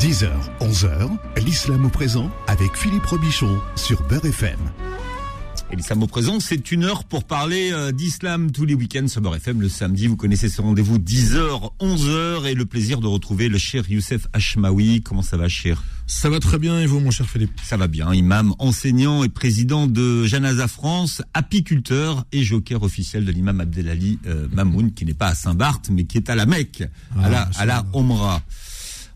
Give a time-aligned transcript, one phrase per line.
[0.00, 0.28] 10h,
[0.60, 1.08] 11h,
[1.44, 4.58] l'islam au présent avec Philippe Robichon sur Beurre FM.
[5.70, 9.20] Et l'islam au présent, c'est une heure pour parler euh, d'islam tous les week-ends sur
[9.20, 10.06] Beurre FM le samedi.
[10.06, 15.02] Vous connaissez ce rendez-vous 10h, 11h et le plaisir de retrouver le cher Youssef Hashmaoui.
[15.02, 15.82] Comment ça va, cher?
[16.06, 17.58] Ça va très bien et vous, mon cher Philippe?
[17.64, 18.14] Ça va bien.
[18.14, 24.48] Imam, enseignant et président de Janaza France, apiculteur et joker officiel de l'imam Abdelali euh,
[24.52, 26.82] Mamoun, qui n'est pas à Saint-Barth, mais qui est à la Mecque,
[27.16, 27.84] à Ah, la, à la.
[27.92, 28.40] Omra.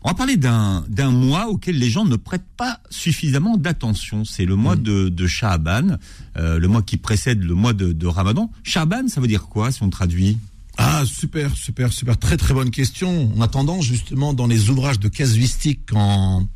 [0.03, 4.25] On va parler d'un d'un mois auquel les gens ne prêtent pas suffisamment d'attention.
[4.25, 4.59] C'est le Mm.
[4.59, 5.97] mois de, de Sha'aban,
[6.37, 8.51] euh, le mois qui précède le mois de, de Ramadan.
[8.63, 10.37] Sha'aban, ça veut dire quoi si on traduit?
[10.77, 12.17] Ah, super, super, super.
[12.17, 13.31] Très, très bonne question.
[13.35, 16.47] On a tendance, justement, dans les ouvrages de casuistique en,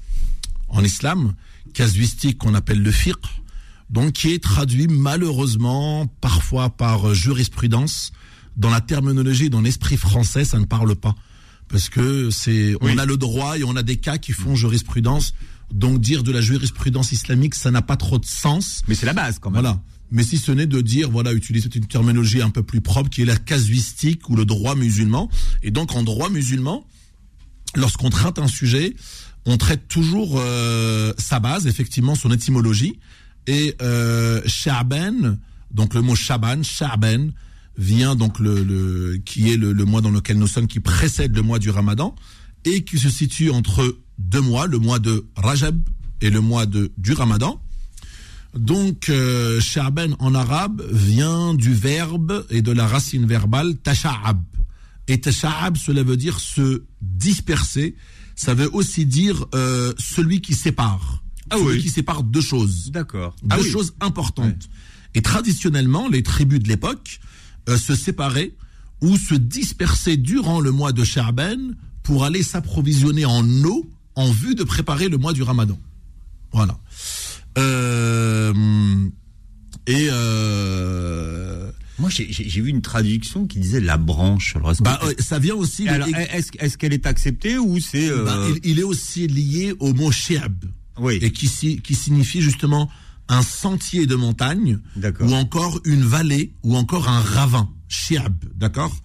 [0.70, 1.34] en islam,
[1.74, 3.16] casuistique qu'on appelle le fiqh,
[3.92, 8.12] donc qui est traduit malheureusement parfois par jurisprudence.
[8.58, 11.16] Dans la terminologie, dans l'esprit français, ça ne parle pas.
[11.70, 15.34] Parce que c'est, on a le droit et on a des cas qui font jurisprudence.
[15.72, 18.84] Donc dire de la jurisprudence islamique, ça n'a pas trop de sens.
[18.88, 19.62] Mais c'est la base quand même.
[19.62, 19.82] Voilà.
[20.12, 23.24] Mais si ce n'est de dire, voilà, utiliser une terminologie un peu plus propre qui
[23.24, 25.30] est la casuistique ou le droit musulman.
[25.64, 26.86] Et donc, en droit musulman,
[27.76, 28.96] lorsqu'on traite un sujet,
[29.46, 33.00] on traite toujours euh, sa base, effectivement, son étymologie.
[33.48, 35.38] Et euh, Sha'ban,
[35.72, 37.30] donc le mot Shaban, Sha'ban,
[37.78, 41.36] vient donc le, le qui est le, le mois dans lequel nous sommes, qui précède
[41.36, 42.16] le mois du Ramadan
[42.66, 45.78] et qui se situe entre deux mois, le mois de Rajab
[46.22, 47.62] et le mois de du Ramadan.
[48.56, 54.42] Donc, euh, Sha'ban en arabe vient du verbe et de la racine verbale tasha'ab.
[55.08, 57.96] Et tasha'ab, cela veut dire se disperser.
[58.36, 61.24] Ça veut aussi dire euh, celui qui sépare.
[61.50, 61.82] Ah celui oui.
[61.82, 62.90] qui sépare deux choses.
[62.92, 63.36] D'accord.
[63.44, 63.70] Deux Ah oui.
[63.70, 64.70] choses importantes.
[65.14, 67.20] Et traditionnellement, les tribus de l'époque
[67.68, 68.54] euh, se séparaient
[69.02, 71.58] ou se dispersaient durant le mois de Sha'ban
[72.04, 75.78] pour aller s'approvisionner en eau en vue de préparer le mois du Ramadan.
[76.52, 76.80] Voilà.
[77.58, 78.54] Euh,
[79.86, 81.70] et euh,
[82.00, 84.56] Moi, j'ai- vu une traduction qui disait la branche.
[84.56, 85.88] Alors, est-ce que- bah, ça vient aussi.
[85.88, 90.12] Est-ce qu'elle est acceptée ou c'est euh, bah, il, il est aussi lié au mot
[90.12, 90.66] Shi'ab
[91.00, 92.90] oui et qui signifie justement
[93.30, 94.80] un sentier de montagne
[95.26, 97.70] ou encore une vallée ou encore un ravin.
[97.90, 98.96] Shi'ab, d'accord?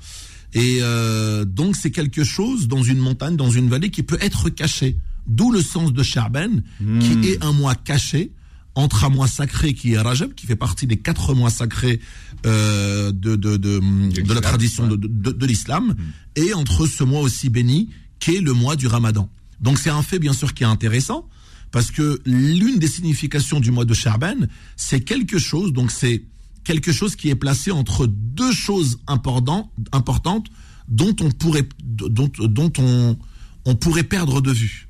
[0.54, 4.50] Et euh, donc c'est quelque chose dans une montagne, dans une vallée qui peut être
[4.50, 4.96] caché.
[5.26, 6.98] D'où le sens de Sha'ban, Hmm.
[6.98, 8.32] qui est un mois caché
[8.74, 12.00] entre un mois sacré qui est Rajab, qui fait partie des quatre mois sacrés
[12.46, 15.94] euh, de, de, de, de la tradition de, de, de l'islam,
[16.36, 19.28] et entre ce mois aussi béni qui est le mois du Ramadan.
[19.60, 21.28] Donc c'est un fait bien sûr qui est intéressant,
[21.72, 24.46] parce que l'une des significations du mois de Sha'ban,
[24.76, 26.24] c'est quelque chose, donc c'est
[26.64, 30.46] quelque chose qui est placé entre deux choses importantes, importantes
[30.88, 33.18] dont on pourrait, dont, dont on,
[33.64, 34.88] on pourrait perdre de vue.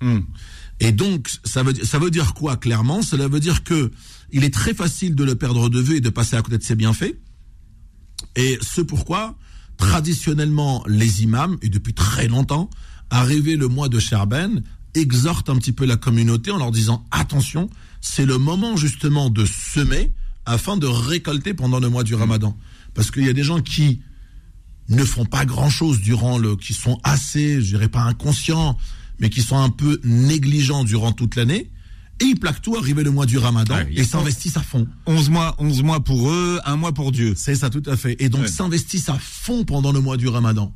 [0.00, 0.20] Hmm.
[0.78, 3.02] Et donc, ça veut, ça veut dire quoi clairement?
[3.02, 3.90] Cela veut dire que
[4.30, 6.62] il est très facile de le perdre de vue et de passer à côté de
[6.62, 7.16] ses bienfaits.
[8.34, 9.36] Et ce pourquoi,
[9.76, 12.70] traditionnellement, les imams, et depuis très longtemps,
[13.10, 14.62] arrivé le mois de Sherben,
[14.96, 17.70] exhortent un petit peu la communauté en leur disant attention,
[18.00, 20.12] c'est le moment justement de semer
[20.44, 22.56] afin de récolter pendant le mois du Ramadan.
[22.94, 24.00] Parce qu'il y a des gens qui
[24.88, 28.78] ne font pas grand chose durant le, qui sont assez, je dirais pas inconscients,
[29.18, 31.70] mais qui sont un peu négligents durant toute l'année.
[32.20, 34.86] Et ils plaquent tout arrivé le mois du Ramadan Ouais, et s'investissent à fond.
[35.06, 37.34] 11 mois, 11 mois pour eux, un mois pour Dieu.
[37.36, 38.16] C'est ça, tout à fait.
[38.20, 38.48] Et donc Ouais.
[38.48, 40.72] s'investissent à fond pendant le mois du Ramadan.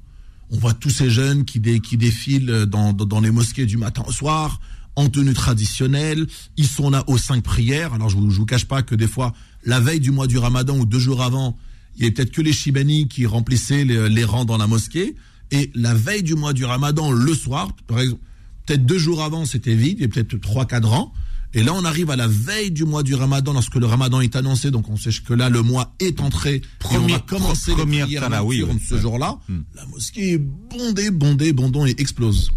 [0.50, 4.12] On voit tous ces jeunes qui, dé- qui défilent dans, les mosquées du matin au
[4.12, 4.61] soir,
[4.97, 6.27] en tenue traditionnelle.
[6.56, 7.94] Ils sont là aux cinq prières.
[7.94, 9.33] Alors je vous, vous cache pas que des fois,
[9.65, 11.56] la veille du mois du Ramadan ou deux jours avant,
[11.97, 15.16] il y avait peut-être que les Shibani qui remplissaient les, les rangs dans la mosquée.
[15.53, 19.99] Et la veille du mois du Ramadan, le soir, peut-être deux jours avant, c'était vide,
[19.99, 21.12] il y a peut-être trois, quatre rangs.
[21.53, 24.37] Et là, on arrive à la veille du mois du Ramadan, lorsque le Ramadan est
[24.37, 26.56] annoncé, donc on sait que là, le mois est entré.
[26.93, 28.81] et on va commencer première les prières oui, oui.
[28.88, 29.38] ce jour-là.
[29.49, 29.62] Hmm.
[29.75, 32.53] La mosquée est bondée, bondée, bondon et explose.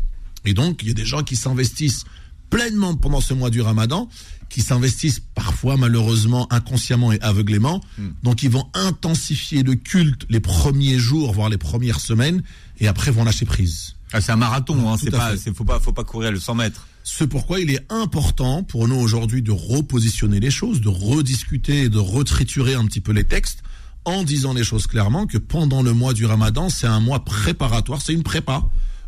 [0.45, 2.05] Et donc, il y a des gens qui s'investissent
[2.51, 4.09] pleinement pendant ce mois du Ramadan,
[4.49, 7.81] qui s'investissent parfois malheureusement inconsciemment et aveuglément.
[7.97, 8.09] Hmm.
[8.21, 12.43] Donc, ils vont intensifier le culte les premiers jours, voire les premières semaines,
[12.79, 13.95] et après vont lâcher prise.
[14.11, 16.85] Ah, c'est un marathon, hein, c'est pas, faut pas, faut pas courir le 100 mètres.
[17.03, 21.89] C'est pourquoi il est important pour nous aujourd'hui de repositionner les choses, de rediscuter et
[21.89, 23.59] de retriturer un petit peu les textes
[24.05, 28.01] en disant les choses clairement que pendant le mois du Ramadan, c'est un mois préparatoire,
[28.01, 28.63] c'est une prépa.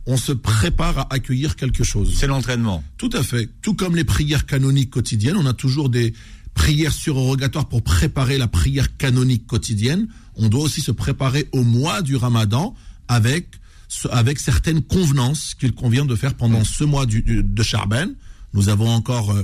[0.07, 2.13] On se prépare à accueillir quelque chose.
[2.15, 2.83] C'est l'entraînement.
[2.97, 3.50] Tout à fait.
[3.62, 6.13] Tout comme les prières canoniques quotidiennes, on a toujours des
[6.53, 10.07] prières surrogatoires pour préparer la prière canonique quotidienne.
[10.36, 12.75] On doit aussi se préparer au mois du Ramadan
[13.07, 13.47] avec
[14.12, 18.14] avec certaines convenances qu'il convient de faire pendant ce mois du, de Charben.
[18.54, 19.44] Nous avons encore euh,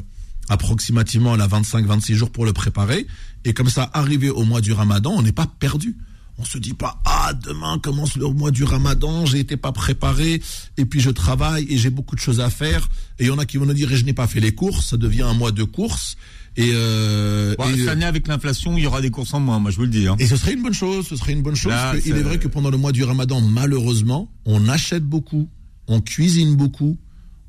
[0.49, 3.07] approximativement la 25-26 jours pour le préparer.
[3.45, 5.97] Et comme ça, arrivé au mois du Ramadan, on n'est pas perdu.
[6.37, 10.41] On se dit pas ah demain commence le mois du Ramadan, j'ai été pas préparé
[10.77, 12.87] et puis je travaille et j'ai beaucoup de choses à faire
[13.19, 14.87] et il y en a qui vont nous dire je n'ai pas fait les courses,
[14.87, 16.15] ça devient un mois de courses
[16.57, 19.77] et, euh, cette année avec l'inflation, il y aura des courses en moins, moi je
[19.77, 20.07] vous le dis.
[20.07, 20.17] Hein.
[20.19, 21.73] Et ce serait une bonne chose, ce serait une bonne chose.
[22.05, 25.47] il est vrai que pendant le mois du Ramadan, malheureusement, on achète beaucoup,
[25.87, 26.97] on cuisine beaucoup,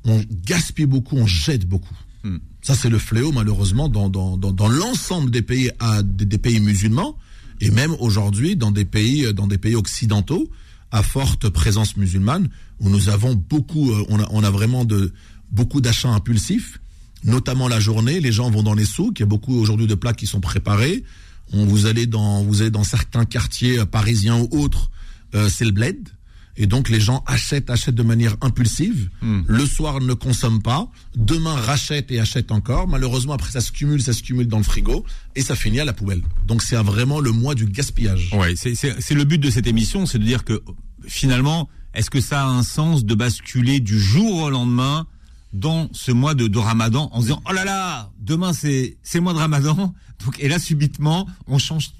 [0.05, 1.95] on gaspille beaucoup, on jette beaucoup.
[2.23, 2.37] Hmm.
[2.61, 6.61] Ça c'est le fléau malheureusement dans dans, dans, dans l'ensemble des pays à, des pays
[6.61, 7.17] musulmans
[7.59, 10.49] et même aujourd'hui dans des pays dans des pays occidentaux
[10.91, 12.47] à forte présence musulmane
[12.79, 15.11] où nous avons beaucoup euh, on a, on a vraiment de
[15.51, 16.79] beaucoup d'achats impulsifs
[17.23, 19.95] notamment la journée les gens vont dans les souks il y a beaucoup aujourd'hui de
[19.95, 21.03] plats qui sont préparés
[21.51, 24.91] on vous allez dans vous allez dans certains quartiers euh, parisiens ou autres
[25.35, 26.09] euh, c'est le bled
[26.55, 29.09] et donc les gens achètent, achètent de manière impulsive.
[29.21, 29.41] Hmm.
[29.47, 30.87] Le soir ne consomment pas.
[31.15, 32.87] Demain rachètent et achètent encore.
[32.87, 35.03] Malheureusement après ça se cumule, ça se cumule dans le frigo
[35.35, 36.21] et ça finit à la poubelle.
[36.45, 38.31] Donc c'est vraiment le mois du gaspillage.
[38.33, 40.61] Ouais, c'est le but de cette émission, c'est de dire que
[41.07, 45.07] finalement, est-ce que ça a un sens de basculer du jour au lendemain
[45.53, 49.19] dans ce mois de, de Ramadan en se disant oh là là, demain c'est c'est
[49.19, 49.93] le mois de Ramadan.
[50.25, 51.91] Donc et là subitement on change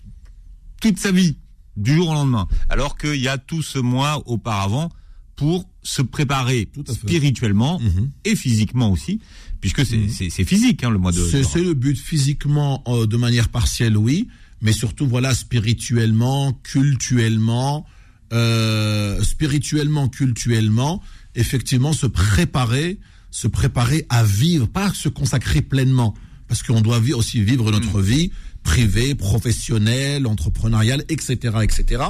[0.81, 1.37] toute sa vie
[1.77, 2.47] du jour au lendemain.
[2.69, 4.89] Alors qu'il y a tout ce mois auparavant
[5.35, 8.11] pour se préparer spirituellement mhm.
[8.25, 9.19] et physiquement aussi,
[9.61, 10.45] puisque c'est mhm.
[10.45, 11.21] physique hein, le mois de.
[11.21, 14.27] C'est le but physiquement euh, de manière partielle, oui,
[14.61, 17.85] mais surtout voilà spirituellement, cultuellement,
[18.31, 21.01] euh, spirituellement, cultuellement,
[21.35, 22.99] effectivement se préparer,
[23.33, 26.13] se préparer à vivre, pas se consacrer pleinement,
[26.47, 28.03] parce qu'on doit aussi vivre notre mhm.
[28.03, 28.31] vie
[28.61, 32.03] privé, professionnel, entrepreneurial, etc., etc.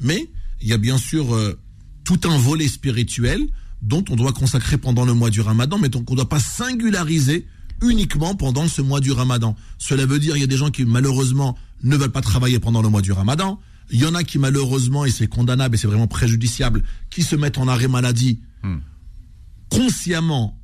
[0.00, 0.30] Mais
[0.62, 1.60] il y a bien sûr euh,
[2.02, 3.46] tout un volet spirituel
[3.82, 6.40] dont on doit consacrer pendant le mois du Ramadan, mais donc on ne doit pas
[6.40, 7.46] singulariser
[7.82, 9.56] uniquement pendant ce mois du Ramadan.
[9.76, 12.80] Cela veut dire il y a des gens qui malheureusement ne veulent pas travailler pendant
[12.80, 13.60] le mois du Ramadan.
[13.90, 17.36] Il y en a qui malheureusement, et c'est condamnable et c'est vraiment préjudiciable, qui se
[17.36, 18.78] mettent en arrêt maladie hmm.
[19.68, 20.56] consciemment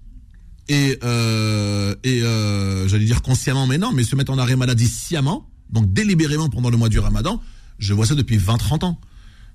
[0.68, 4.88] et, euh, et euh, j'allais dire consciemment, mais non, mais se mettre en arrêt maladie
[4.88, 7.40] sciemment, donc délibérément pendant le mois du ramadan,
[7.78, 9.00] je vois ça depuis 20-30 ans.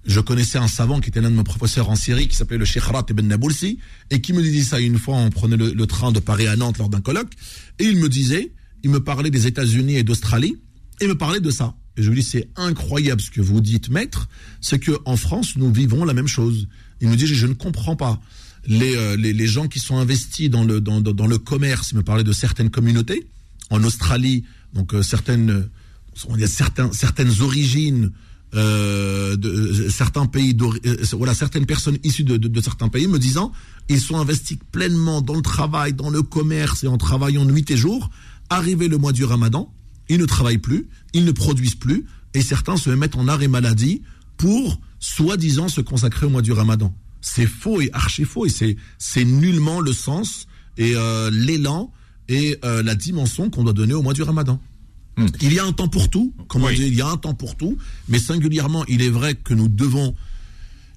[0.05, 2.65] Je connaissais un savant qui était l'un de mes professeurs en Syrie, qui s'appelait le
[2.65, 3.79] Sheikh ibn Naboulsi,
[4.09, 6.79] et qui me disait ça une fois, on prenait le, train de Paris à Nantes
[6.79, 7.33] lors d'un colloque,
[7.77, 8.51] et il me disait,
[8.83, 10.57] il me parlait des États-Unis et d'Australie,
[11.01, 11.75] et me parlait de ça.
[11.97, 14.27] Et je lui dis, c'est incroyable ce que vous dites, maître,
[14.59, 16.67] c'est que en France, nous vivons la même chose.
[16.99, 18.19] Il me dit, je ne comprends pas.
[18.69, 22.23] Euh, les, les, gens qui sont investis dans le, dans, le commerce, il me parlait
[22.23, 23.27] de certaines communautés,
[23.69, 24.43] en Australie,
[24.73, 25.69] donc euh, certaines,
[26.29, 28.11] a certains, certaines origines,
[28.53, 30.55] euh, de certains pays,
[31.13, 33.51] voilà, certaines personnes issues de, de, certains pays me disant,
[33.89, 37.77] ils sont investis pleinement dans le travail, dans le commerce et en travaillant nuit et
[37.77, 38.09] jour.
[38.49, 39.73] Arrivé le mois du Ramadan,
[40.09, 44.01] ils ne travaillent plus, ils ne produisent plus, et certains se mettent en arrêt maladie
[44.37, 48.75] pour soi-disant se consacrer au mois du Ramadan c'est faux et archi faux et c'est
[48.97, 50.47] c'est nullement le sens
[50.77, 51.91] et euh, l'élan
[52.27, 54.59] et euh, la dimension qu'on doit donner au mois du Ramadan.
[55.17, 55.27] Hmm.
[55.41, 57.33] Il y a un temps pour tout, comme on dit, il y a un temps
[57.33, 57.77] pour tout,
[58.07, 60.15] mais singulièrement, il est vrai que nous devons,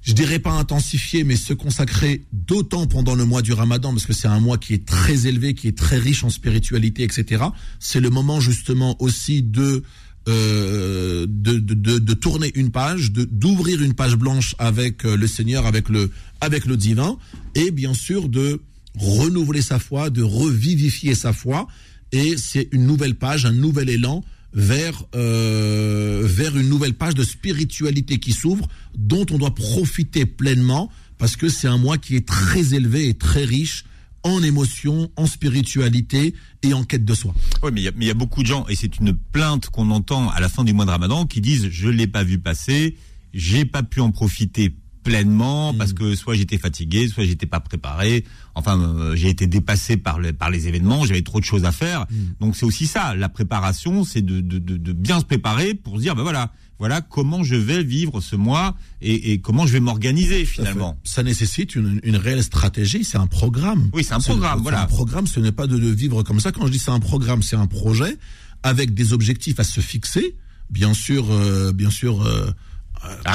[0.03, 4.12] je dirais pas intensifier, mais se consacrer d'autant pendant le mois du Ramadan, parce que
[4.12, 7.44] c'est un mois qui est très élevé, qui est très riche en spiritualité, etc.
[7.81, 9.82] C'est le moment justement aussi de
[10.26, 15.26] euh, de, de, de, tourner une page, de d'ouvrir une page blanche avec euh, le
[15.26, 17.19] Seigneur, avec le avec le divin,
[17.54, 18.60] et bien sûr de
[18.96, 21.66] renouveler sa foi, de revivifier sa foi,
[22.12, 27.24] et c'est une nouvelle page, un nouvel élan vers euh, vers une nouvelle page de
[27.24, 28.66] spiritualité qui s'ouvre,
[28.96, 33.14] dont on doit profiter pleinement, parce que c'est un mois qui est très élevé et
[33.14, 33.84] très riche
[34.24, 37.34] en émotion, en spiritualité et en quête de soi.
[37.62, 40.40] Oui, mais il y, a beaucoup de gens, et c'est une plainte qu'on entend à
[40.40, 42.96] la fin du mois de Ramadan, qui disent je l'ai pas vu passer,
[43.34, 45.76] j'ai pas pu en profiter pleinement mm.
[45.76, 48.24] parce que soit j'étais fatigué, soit j'étais pas préparé.
[48.54, 52.06] Enfin, euh, j'ai été dépassé par, par les événements, j'avais trop de choses à faire.
[52.10, 52.16] Mm.
[52.40, 56.00] Donc c'est aussi ça, la préparation, c'est de, de, de, bien se préparer pour se
[56.00, 60.44] dire ben voilà, voilà comment je vais vivre ce mois et, comment je vais m'organiser
[60.44, 60.98] finalement.
[61.04, 63.90] Ça nécessite une, réelle stratégie, c'est un programme.
[63.93, 64.82] Oui, c'est un programme, voilà.
[64.82, 66.52] Un programme, ce n'est pas de, vivre comme ça.
[66.52, 68.19] Quand je dis c'est un programme, c'est un projet
[68.62, 70.36] avec des objectifs à se fixer.
[70.70, 72.22] Bien sûr, euh, bien sûr.
[72.22, 72.50] Euh,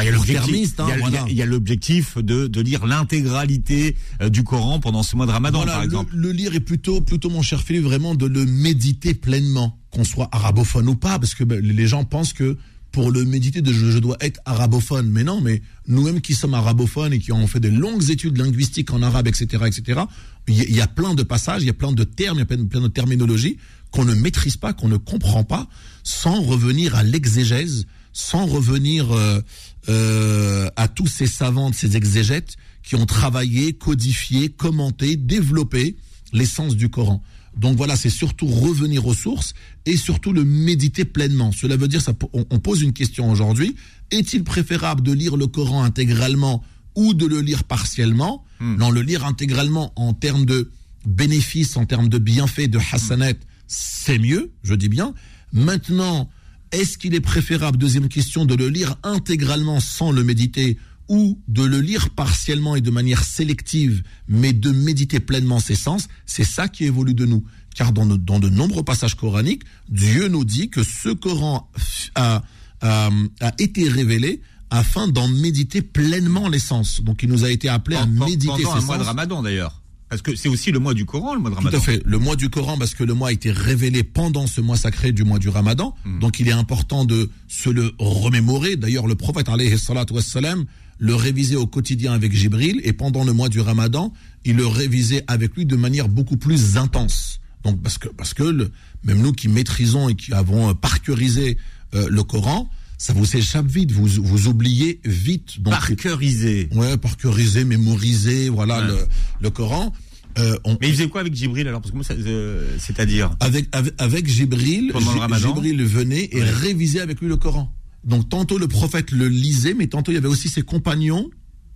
[0.01, 5.31] il y a l'objectif de, de lire l'intégralité euh, du Coran pendant ce mois de
[5.31, 6.15] Ramadan, par exemple.
[6.15, 10.27] Le, lire est plutôt, plutôt mon cher Philippe, vraiment de le méditer pleinement, qu'on soit
[10.31, 12.57] arabophone ou pas, parce que ben, les gens pensent que
[12.91, 15.09] pour le méditer je, dois être arabophone.
[15.09, 18.91] Mais non, mais nous-mêmes qui sommes arabophones et qui ont fait de longues études linguistiques
[18.91, 20.01] en arabe, etc., etc.,
[20.47, 22.45] il y, a plein de passages, il y a plein de termes, il y a
[22.45, 23.57] plein de terminologies
[23.91, 25.67] qu'on ne maîtrise pas, qu'on ne comprend pas,
[26.03, 29.41] sans revenir à l'exégèse, sans revenir euh,
[29.89, 35.97] euh, à tous ces savants, ces exégètes qui ont travaillé, codifié, commenté, développé
[36.33, 37.21] l'essence du Coran.
[37.59, 39.53] Donc voilà, c'est surtout revenir aux sources
[39.85, 41.51] et surtout le méditer pleinement.
[41.51, 43.75] Cela veut dire, ça, on, pose une question aujourd'hui,
[44.11, 46.63] est-il préférable de lire le Coran intégralement
[46.95, 48.45] ou de le lire partiellement?
[48.61, 48.77] Hmm.
[48.77, 50.71] Non, le lire intégralement en termes de
[51.05, 53.37] bénéfices, en termes de bienfaits, de hasanet,
[53.67, 55.13] c'est mieux, je dis bien.
[55.51, 56.29] Maintenant,
[56.71, 60.77] est-ce qu'il est préférable, deuxième question, de le lire intégralement sans le méditer
[61.09, 66.07] ou de le lire partiellement et de manière sélective, mais de méditer pleinement ses sens,
[66.25, 67.43] c'est ça qui évolue de nous.
[67.75, 71.69] Car dans, dans, de nombreux passages coraniques, Dieu nous dit que ce Coran
[72.15, 72.43] a,
[72.81, 73.09] a,
[73.57, 77.01] été révélé afin d'en méditer pleinement l'essence.
[77.01, 79.81] Donc il nous a été appelé à méditer pendant un mois de Ramadan d'ailleurs.
[80.09, 81.77] Parce que c'est aussi le mois du Coran, le mois de Ramadan.
[81.77, 82.01] Tout à fait.
[82.03, 85.11] Le mois du Coran, parce que le mois a été révélé pendant ce mois sacré
[85.11, 85.95] du mois du Ramadan.
[86.03, 86.19] Hmm.
[86.19, 88.75] Donc il est important de se le remémorer.
[88.75, 90.65] D'ailleurs, le prophète, alayhi salatu wassalam,
[90.99, 94.13] le révisait au quotidien avec Jibril et pendant le mois du Ramadan,
[94.45, 97.39] il le révisait avec lui de manière beaucoup plus intense.
[97.63, 98.71] Donc parce que parce que le,
[99.03, 101.57] même nous qui maîtrisons et qui avons parcurisé
[101.93, 105.61] euh, le Coran, ça vous échappe vite, vous vous oubliez vite.
[105.61, 106.69] Donc, parcuriser.
[106.73, 108.97] Ouais, parcuriser, mémoriser, voilà le,
[109.41, 109.93] le Coran.
[110.37, 111.81] Euh, Mais il faisait quoi avec Jibril alors?
[111.81, 113.31] Parce que euh, c'est-à-dire?
[113.39, 114.93] Avec, avec avec Jibril,
[115.37, 117.73] Jibril venait et révisait avec lui le Coran.
[118.03, 121.29] Donc tantôt le prophète le lisait, mais tantôt il y avait aussi ses compagnons.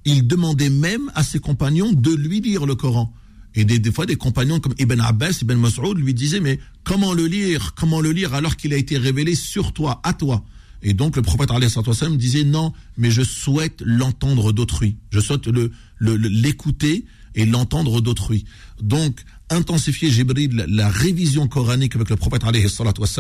[0.06, 3.14] Il demandait même à ses compagnons de lui lire le Coran.
[3.56, 7.28] Et des, fois, des compagnons comme Ibn Abbas, Ibn Mas'ud lui disaient, mais comment le
[7.28, 7.76] lire?
[7.76, 10.44] Comment le lire alors qu'il a été révélé sur toi, à toi?
[10.82, 14.98] Et donc le prophète me disait, non, mais je souhaite l'entendre d'autrui.
[15.12, 18.46] Je souhaite le l'écouter et l'entendre d'autrui.
[18.82, 19.24] Donc,
[19.54, 22.68] intensifier Jibril la, révision coranique avec le prophète alayhi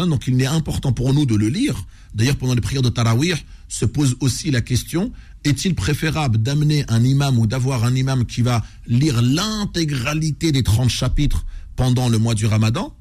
[0.07, 1.85] donc il est important pour nous de le lire.
[2.13, 3.35] D'ailleurs, pendant les prières de Tarawih,
[3.67, 5.11] se pose aussi la question,
[5.43, 10.89] est-il préférable d'amener un imam ou d'avoir un imam qui va lire l'intégralité des 30
[10.89, 12.95] chapitres pendant le mois du ramadan,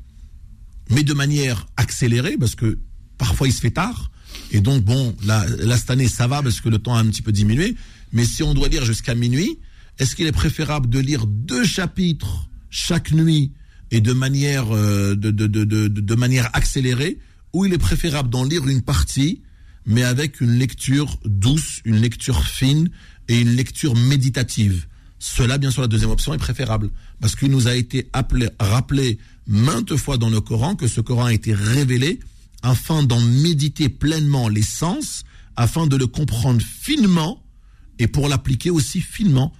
[0.90, 2.78] mais de manière accélérée, parce que
[3.18, 4.10] parfois il se fait tard,
[4.50, 7.06] et donc bon, là, là cette année ça va parce que le temps a un
[7.06, 7.76] petit peu diminué,
[8.12, 9.58] mais si on doit lire jusqu'à minuit,
[9.98, 13.52] est-ce qu'il est préférable de lire deux chapitres chaque nuit
[13.92, 17.18] et de manière, euh, de, de, de, de, manière accélérée,
[17.52, 19.42] ou il est préférable d'en lire une partie,
[19.84, 22.88] mais avec une lecture douce, une lecture fine
[23.28, 24.86] et une lecture méditative.
[25.18, 29.18] Cela, bien sûr, la deuxième option est préférable, parce qu'il nous a été appelé, rappelé
[29.46, 32.18] maintes fois dans le Coran que ce Coran a été révélé
[32.62, 35.24] afin d'en méditer pleinement les sens,
[35.56, 37.44] afin de le comprendre finement
[37.98, 39.52] et pour l'appliquer aussi finement,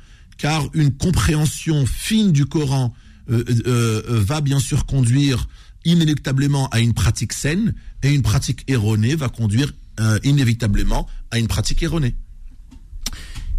[0.43, 2.93] car une compréhension fine du Coran
[3.31, 5.49] euh, euh, euh, va bien sûr conduire
[5.85, 9.73] inéluctablement à une pratique saine et une pratique erronée va conduire
[10.25, 12.17] inévitablement à une pratique erronée.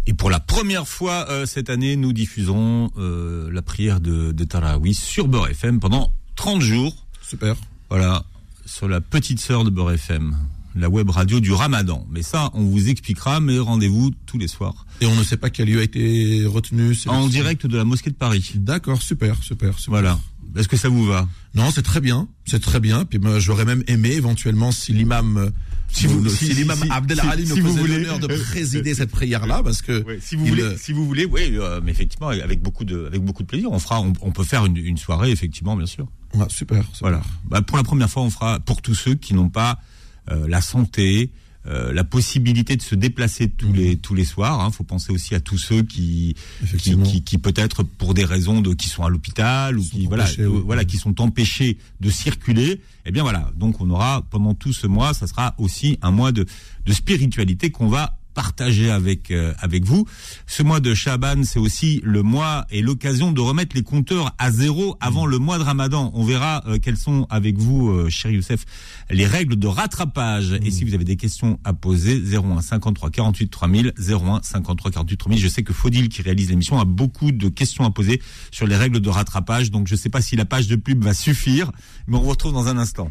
[0.06, 5.28] Et pour la première fois cette année, nous diffusons la prière de, de Tarawi sur
[5.28, 7.06] Beurre FM pendant 30 jours.
[7.22, 7.56] Super.
[7.88, 8.24] Voilà,
[8.66, 10.36] sur la petite sœur de Beurre FM
[10.74, 12.06] la web radio du Ramadan.
[12.10, 14.86] Mais ça, on vous expliquera, mais rendez-vous tous les soirs.
[15.00, 18.10] Et on ne sait pas quel lieu a été retenu En direct de la mosquée
[18.10, 18.52] de Paris.
[18.56, 19.90] D'accord, super, super, super.
[19.90, 20.18] Voilà.
[20.56, 21.28] Est-ce que ça vous va?
[21.54, 23.04] Non, c'est très bien, c'est très bien.
[23.04, 25.50] Puis j'aurais même aimé éventuellement si l'imam, euh,
[25.88, 30.04] si, vous, si, l'imam Abdel Ali nous faisait l'honneur de présider cette prière-là, parce que
[30.20, 33.42] si vous voulez, si vous voulez, oui, euh, mais effectivement, avec beaucoup de, avec beaucoup
[33.42, 36.06] de plaisir, on fera, on, peut faire une, une, soirée, effectivement, bien sûr.
[36.34, 37.20] Ouais, super, Voilà.
[37.46, 39.93] Bah, pour la première fois, on fera pour tous ceux qui n'ont pas euh,
[40.28, 41.30] la santé,
[41.66, 43.96] euh, la possibilité de se déplacer tous les mhm.
[43.96, 44.58] tous les soirs.
[44.60, 44.70] Il hein.
[44.70, 46.36] faut penser aussi à tous ceux qui
[46.76, 50.26] qui, qui, peut-être pour des raisons de qui sont à l'hôpital ou qui voilà
[50.66, 52.82] voilà qui sont empêchés de circuler.
[53.06, 53.50] Eh bien voilà.
[53.56, 56.44] Donc on aura pendant tout ce mois, ça sera aussi un mois de
[56.84, 60.06] de spiritualité qu'on va partager avec euh, avec vous.
[60.46, 64.50] Ce mois de Shaban, c'est aussi le mois et l'occasion de remettre les compteurs à
[64.50, 66.10] zéro avant le mois de Ramadan.
[66.14, 68.64] On verra euh, quelles sont avec vous, euh, cher Youssef,
[69.10, 70.58] les règles de rattrapage.
[70.62, 75.16] Et si vous avez des questions à poser, 01 53 48 3000, 01 53 48
[75.16, 75.38] 3000.
[75.38, 78.76] Je sais que Faudil, qui réalise l'émission, a beaucoup de questions à poser sur les
[78.76, 79.70] règles de rattrapage.
[79.70, 81.70] Donc je ne sais pas si la page de pub va suffire,
[82.06, 83.10] mais on vous retrouve dans un instant.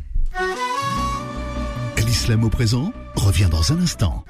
[2.13, 4.24] L'islam au présent revient dans un instant.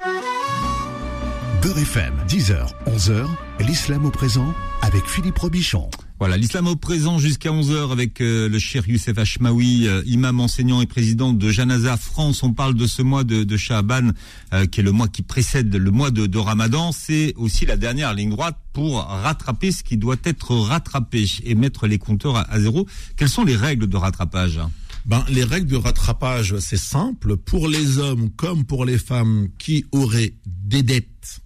[1.64, 3.26] Beurre FM, 10h, 11h,
[3.60, 4.52] l'islam au présent
[4.82, 5.88] avec Philippe Robichon.
[6.18, 10.82] Voilà, l'islam au présent jusqu'à 11h avec euh, le cher Youssef Hachmaoui, euh, imam enseignant
[10.82, 12.42] et président de Janaza France.
[12.42, 14.10] On parle de ce mois de, de Sha'ban,
[14.52, 16.92] euh, qui est le mois qui précède le mois de, de Ramadan.
[16.92, 21.86] C'est aussi la dernière ligne droite pour rattraper ce qui doit être rattrapé et mettre
[21.86, 22.86] les compteurs à, à zéro.
[23.16, 24.60] Quelles sont les règles de rattrapage?
[25.06, 27.38] Ben, les règles de rattrapage, c'est simple.
[27.38, 31.40] Pour les hommes comme pour les femmes qui auraient des dettes,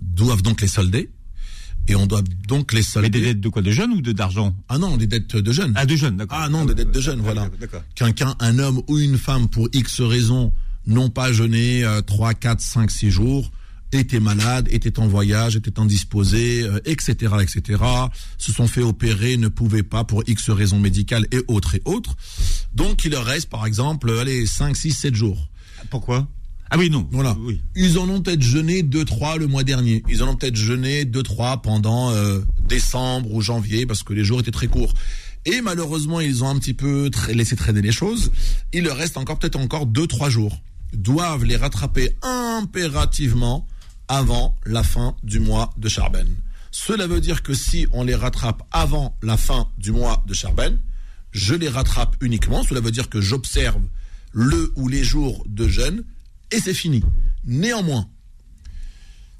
[0.00, 1.10] doivent donc les solder.
[1.88, 3.06] Et on doit donc les solder.
[3.06, 4.54] Mais des dettes de quoi De jeunes ou d'argent?
[4.68, 5.72] Ah non, des dettes de jeunes.
[5.74, 6.38] Ah, de jeunes, d'accord.
[6.40, 7.48] Ah non, des dettes de jeunes, voilà.
[7.94, 10.52] Quelqu'un, un homme ou une femme, pour X raisons,
[10.86, 13.50] n'ont pas jeûné euh, 3, 4, 5, 6 jours,
[13.92, 17.82] étaient malades, étaient en voyage, étaient indisposés, euh, etc., etc.,
[18.36, 22.16] se sont fait opérer, ne pouvaient pas pour X raisons médicales et autres et autres.
[22.74, 25.48] Donc, il leur reste, par exemple, allez, 5, 6, 7 jours.
[25.90, 26.28] Pourquoi?
[26.70, 27.06] Ah oui, non.
[27.10, 27.34] Voilà.
[27.40, 27.60] Oui.
[27.76, 30.02] Ils en ont peut-être jeûné 2 3 le mois dernier.
[30.08, 34.24] Ils en ont peut-être jeûné 2 3 pendant euh, décembre ou janvier parce que les
[34.24, 34.92] jours étaient très courts.
[35.46, 38.30] Et malheureusement, ils ont un petit peu tra- laissé traîner les choses.
[38.74, 40.60] Il leur reste encore peut-être encore 2 3 jours.
[40.92, 43.66] Doivent les rattraper impérativement
[44.08, 46.26] avant la fin du mois de Charben.
[46.70, 50.78] Cela veut dire que si on les rattrape avant la fin du mois de Charben,
[51.32, 52.62] je les rattrape uniquement.
[52.62, 53.82] Cela veut dire que j'observe
[54.32, 56.04] le ou les jours de jeûne
[56.50, 57.02] et c'est fini.
[57.44, 58.08] Néanmoins,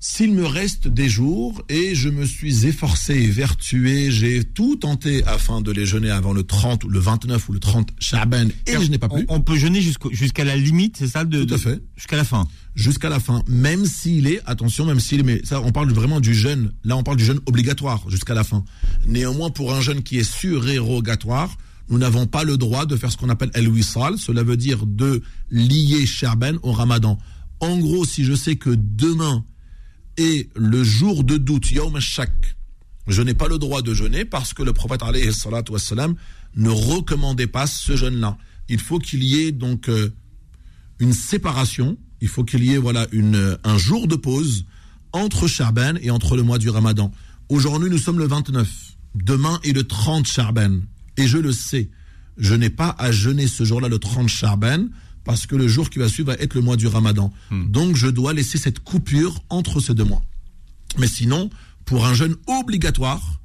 [0.00, 5.60] s'il me reste des jours et je me suis efforcé vertué, j'ai tout tenté afin
[5.60, 8.90] de les jeûner avant le 30 ou le 29 ou le 30 Shaban et je
[8.90, 11.82] n'ai pas pu On, peut jeûner jusqu'à la limite, c'est ça de, Tout à fait.
[11.96, 12.46] Jusqu'à la fin.
[12.76, 16.20] jusqu'à la fin, même s'il est, attention, même s'il est, mais ça, on parle vraiment
[16.20, 18.64] du jeûne, là on parle du jeûne obligatoire jusqu'à la fin.
[19.08, 21.56] Néanmoins, pour un jeûne qui est surérogatoire,
[21.88, 24.86] nous n'avons pas le droit de faire ce qu'on appelle el wisal, cela veut dire
[24.86, 27.18] de lier Sherben au ramadan.
[27.60, 29.44] En gros, si je sais que demain
[30.16, 32.56] est le jour de doute, Yom Shak,
[33.06, 35.02] je n'ai pas le droit de jeûner parce que le prophète
[35.70, 36.14] wassalam,
[36.56, 38.36] ne recommandait pas ce jeûne-là.
[38.68, 40.12] Il faut qu'il y ait donc euh,
[40.98, 44.64] une séparation, il faut qu'il y ait voilà une, un jour de pause
[45.12, 47.12] entre Charben et entre le mois du Ramadan.
[47.48, 48.68] Aujourd'hui, nous sommes le 29.
[49.14, 50.82] Demain est le 30 Charben.
[51.18, 51.90] Et je le sais,
[52.36, 54.88] je n'ai pas à jeûner ce jour-là, le 30 Charben,
[55.24, 57.32] parce que le jour qui va suivre va être le mois du Ramadan.
[57.50, 60.22] Donc, je dois laisser cette coupure entre ces deux mois.
[60.96, 61.50] Mais sinon,
[61.84, 63.40] pour un jeûne obligatoire,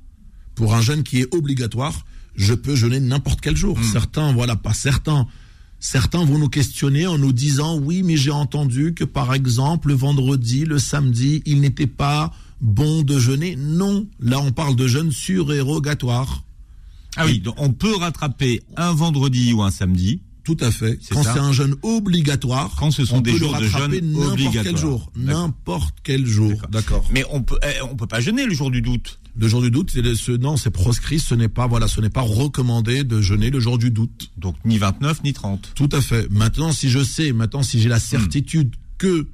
[0.55, 2.05] pour un jeûne qui est obligatoire,
[2.35, 3.77] je peux jeûner n'importe quel jour.
[3.83, 5.27] Certains, voilà, pas certains.
[5.79, 9.95] Certains vont nous questionner en nous disant oui, mais j'ai entendu que par exemple le
[9.95, 12.31] vendredi, le samedi, il n'était pas
[12.61, 13.57] bon de jeûner.
[13.57, 16.43] Non, là on parle de jeûne surérogatoire.
[17.17, 20.21] Ah oui, donc on peut rattraper un vendredi ou un samedi.
[20.43, 20.99] Tout à fait.
[21.09, 24.11] Quand c'est un jeûne obligatoire, Quand ce sont on des peut le jours de jeûne
[24.11, 26.61] n'importe quel jour, n'importe quel jour.
[26.69, 27.07] D'accord.
[27.13, 29.19] Mais on peut, eh, on peut pas jeûner le jour du doute.
[29.37, 31.19] Le jour du doute, c'est ce, non, c'est proscrit.
[31.19, 34.31] Ce n'est pas voilà, ce n'est pas recommandé de jeûner le jour du doute.
[34.37, 35.71] Donc ni 29 ni 30.
[35.75, 36.29] Tout à fait.
[36.29, 39.27] Maintenant, si je sais, maintenant, si j'ai la certitude que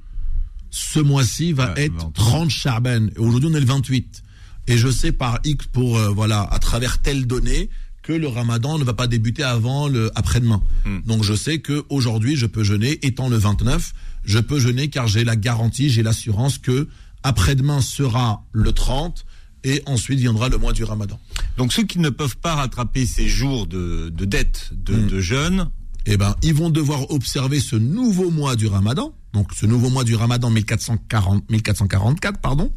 [0.70, 2.12] ce mois-ci va Ouais, être 28.
[2.14, 4.22] 30 Charben, et aujourd'hui on est le 28,
[4.66, 7.70] et je sais par X pour, euh, voilà, à travers telle donnée,
[8.02, 10.62] que le ramadan ne va pas débuter avant le après-demain.
[11.06, 13.92] Donc je sais que aujourd'hui je peux jeûner, étant le 29,
[14.24, 16.88] je peux jeûner car j'ai la garantie, j'ai l'assurance que
[17.22, 19.26] après-demain sera le 30,
[19.64, 21.20] et ensuite viendra le mois du ramadan.
[21.58, 25.06] Donc ceux qui ne peuvent pas rattraper ces jours de, de dette de, Mm.
[25.06, 25.70] de jeûne,
[26.06, 29.14] eh ben, ils vont devoir observer ce nouveau mois du Ramadan.
[29.32, 32.72] Donc, ce nouveau mois du Ramadan 1440, 1444, pardon.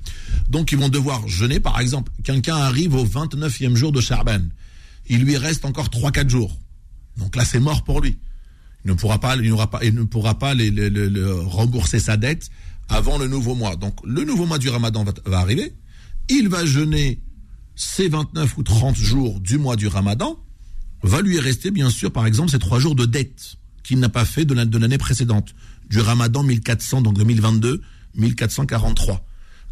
[0.50, 1.60] Donc, ils vont devoir jeûner.
[1.60, 4.42] Par exemple, quelqu'un arrive au 29e jour de Charban.
[5.08, 6.58] Il lui reste encore 3-4 jours.
[7.18, 8.18] Donc là, c'est mort pour lui.
[8.86, 10.54] Il ne pourra pas, il n'aura pas, il ne pourra pas
[11.46, 12.50] rembourser sa dette
[12.90, 13.76] avant le nouveau mois.
[13.76, 15.74] Donc, le nouveau mois du Ramadan va, arriver.
[16.30, 17.20] Il va jeûner
[17.76, 20.38] ces 29 ou 30 jours du mois du Ramadan
[21.02, 24.24] va lui rester bien sûr par exemple ces trois jours de dette qu'il n'a pas
[24.24, 25.54] fait de l'année précédente,
[25.90, 27.82] du Ramadan 1400, donc 2022,
[28.16, 29.26] 1443.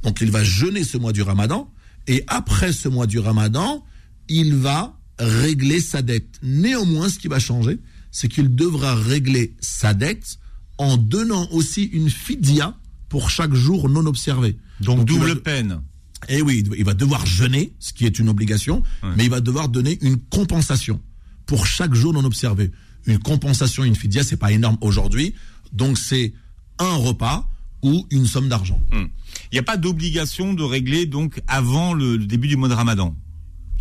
[0.04, 1.72] Donc il va jeûner ce mois du Ramadan,
[2.08, 3.84] et après ce mois du Ramadan,
[4.30, 6.40] il va régler sa dette.
[6.42, 7.80] Néanmoins, ce qui va changer,
[8.12, 10.38] c'est qu'il devra régler sa dette
[10.78, 12.76] en donnant aussi une fidia
[13.10, 14.58] pour chaque jour non observé.
[14.80, 15.82] donc, va- double peine.
[16.30, 18.82] eh oui, il va devoir jeûner, ce qui est une obligation,
[19.16, 21.00] mais il va devoir donner une compensation
[21.46, 22.72] pour chaque jour non observé.
[23.06, 25.34] Une compensation, une fidia, c'est pas énorme aujourd'hui,
[25.72, 26.34] donc c'est
[26.80, 27.48] un repas
[27.84, 28.80] ou une somme d'argent.
[28.94, 32.74] Il n'y a pas d'obligation de régler donc avant le, le début du mois de
[32.74, 33.16] Ramadan?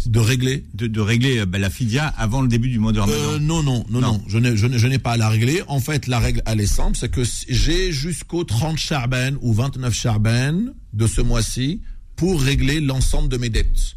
[0.07, 0.64] De régler?
[0.72, 3.18] De, de régler bah, la fidia avant le début du mois de Ramadan.
[3.18, 4.12] Euh, non, non, non, Non.
[4.14, 5.62] non, je n'ai, je n'ai, je n'ai pas à la régler.
[5.68, 9.92] En fait, la règle, elle est simple, c'est que j'ai jusqu'au 30 Charben ou 29
[9.92, 11.83] Charben de ce mois-ci
[12.16, 13.96] pour régler l'ensemble de mes dettes.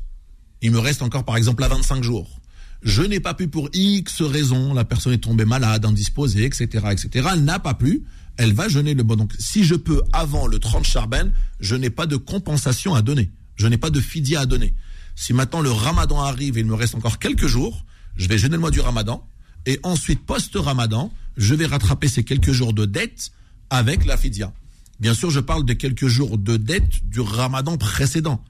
[0.62, 2.41] Il me reste encore, par exemple, à 25 jours.
[2.84, 7.30] Je n'ai pas pu pour X raisons, la personne est tombée malade, indisposée, etc., etc.
[7.34, 8.04] Elle n'a pas pu,
[8.38, 9.15] elle va jeûner le bon.
[9.15, 13.32] Donc, si je peux avant le 30 Charben, je n'ai pas de compensation à donner.
[13.56, 14.74] Je n'ai pas de fidia à donner.
[15.15, 18.56] Si maintenant le ramadan arrive et il me reste encore quelques jours, je vais jeûner
[18.56, 19.28] le mois du ramadan.
[19.65, 23.32] Et ensuite, post-ramadan, je vais rattraper ces quelques jours de dette
[23.69, 24.52] avec la fidia.
[25.00, 28.43] Bien sûr, je parle de quelques jours de dette du ramadan précédent.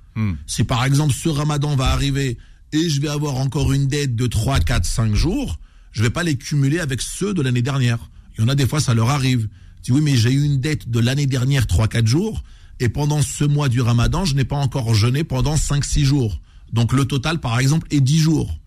[0.45, 2.37] Si par exemple ce ramadan va arriver
[2.73, 5.59] et je vais avoir encore une dette de 3, 4, 5 jours,
[5.91, 8.09] je vais pas les cumuler avec ceux de l'année dernière.
[8.35, 9.47] Il y en a des fois, ça leur arrive.
[9.83, 12.43] Tu dis, oui, mais j'ai eu une dette de l'année dernière 3, 4 jours
[12.79, 16.41] et pendant ce mois du ramadan, je n'ai pas encore jeûné pendant 5, 6 jours.
[16.71, 18.59] Donc le total, par exemple, est 10 jours.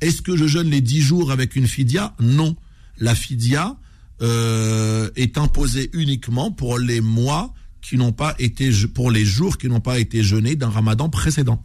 [0.00, 2.14] Est-ce que je jeûne les 10 jours avec une fidia?
[2.20, 2.54] Non.
[2.98, 3.76] La fidia
[4.22, 9.66] euh, est imposée uniquement pour les mois qui n'ont pas été, pour les jours qui
[9.66, 11.64] n'ont pas été jeûnés d'un ramadan précédent.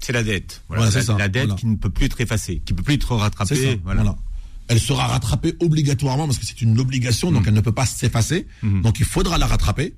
[0.00, 0.62] C'est la dette.
[0.68, 1.60] Voilà, Voilà, c'est la, ça, la dette voilà.
[1.60, 3.80] qui ne peut plus être effacée, qui ne peut plus être rattrapée.
[3.84, 4.16] Voilà.
[4.68, 8.46] Elle sera rattrapée obligatoirement parce que c'est une obligation, donc elle ne peut pas s'effacer.
[8.62, 9.94] Donc il faudra la rattraper.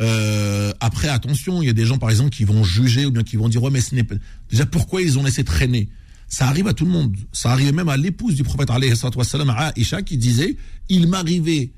[0.00, 3.24] Euh, après, attention, il y a des gens, par exemple, qui vont juger ou bien
[3.24, 4.14] qui vont dire, ouais, mais ce n'est pas...
[4.50, 5.88] Déjà, pourquoi ils ont laissé traîner?
[6.28, 7.16] Ça arrive à tout le monde.
[7.32, 10.56] Ça arrive même à l'épouse du prophète, wassalam, à Aïcha, qui disait,
[10.88, 11.70] il m'arrivait,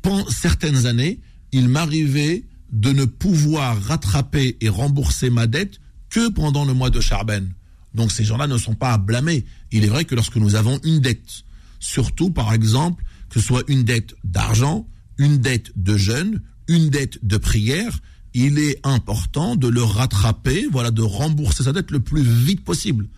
[0.00, 1.20] pendant certaines années,
[1.52, 5.78] il m'arrivait de ne pouvoir rattraper et rembourser ma dette
[6.12, 7.52] que pendant le mois de Charben.
[7.94, 9.44] Donc ces gens-là ne sont pas à blâmer.
[9.72, 11.42] Il est vrai que lorsque nous avons une dette,
[11.80, 17.24] surtout par exemple, que ce soit une dette d'argent, une dette de jeûne, une dette
[17.24, 17.98] de prière,
[18.34, 23.08] il est important de le rattraper, voilà, de rembourser sa dette le plus vite possible.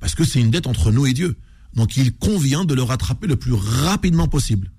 [0.00, 1.36] Parce que c'est une dette entre nous et Dieu.
[1.74, 4.72] Donc il convient de le rattraper le plus rapidement possible.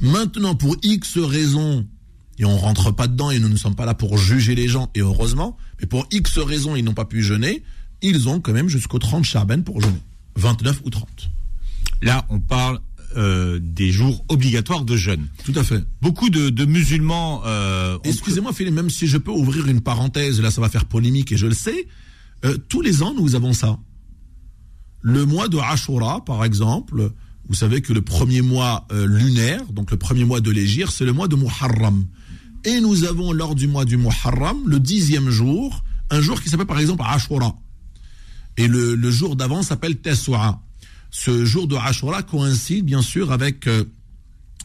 [0.00, 1.86] Maintenant, pour X raisons,
[2.38, 4.90] et on rentre pas dedans et nous ne sommes pas là pour juger les gens,
[4.94, 7.62] et heureusement, mais pour X raisons, ils n'ont pas pu jeûner,
[8.02, 10.00] ils ont quand même jusqu'au 30 Charben pour jeûner.
[10.36, 11.06] 29 ou 30.
[12.00, 12.80] Là, on parle
[13.16, 15.26] euh, des jours obligatoires de jeûne.
[15.44, 15.84] Tout à fait.
[16.00, 17.42] Beaucoup de, de musulmans.
[17.44, 21.30] Euh, Excusez-moi, Philippe, même si je peux ouvrir une parenthèse, là ça va faire polémique
[21.32, 21.86] et je le sais,
[22.44, 23.78] euh, tous les ans nous avons ça.
[25.02, 27.12] Le mois de Ashura, par exemple,
[27.48, 31.12] vous savez que le premier mois lunaire, donc le premier mois de l'Égir, c'est le
[31.12, 32.06] mois de Muharram.
[32.64, 36.66] Et nous avons lors du mois du Muharram, le dixième jour, un jour qui s'appelle
[36.66, 37.56] par exemple Ashura.
[38.56, 40.60] Et le, le jour d'avant s'appelle Tessua.
[41.10, 43.84] Ce jour de Ashura coïncide bien sûr avec euh,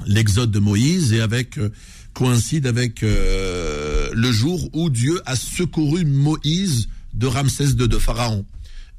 [0.06, 1.72] l'exode de Moïse et avec euh,
[2.14, 8.46] coïncide avec euh, le jour où Dieu a secouru Moïse de Ramsès II de Pharaon.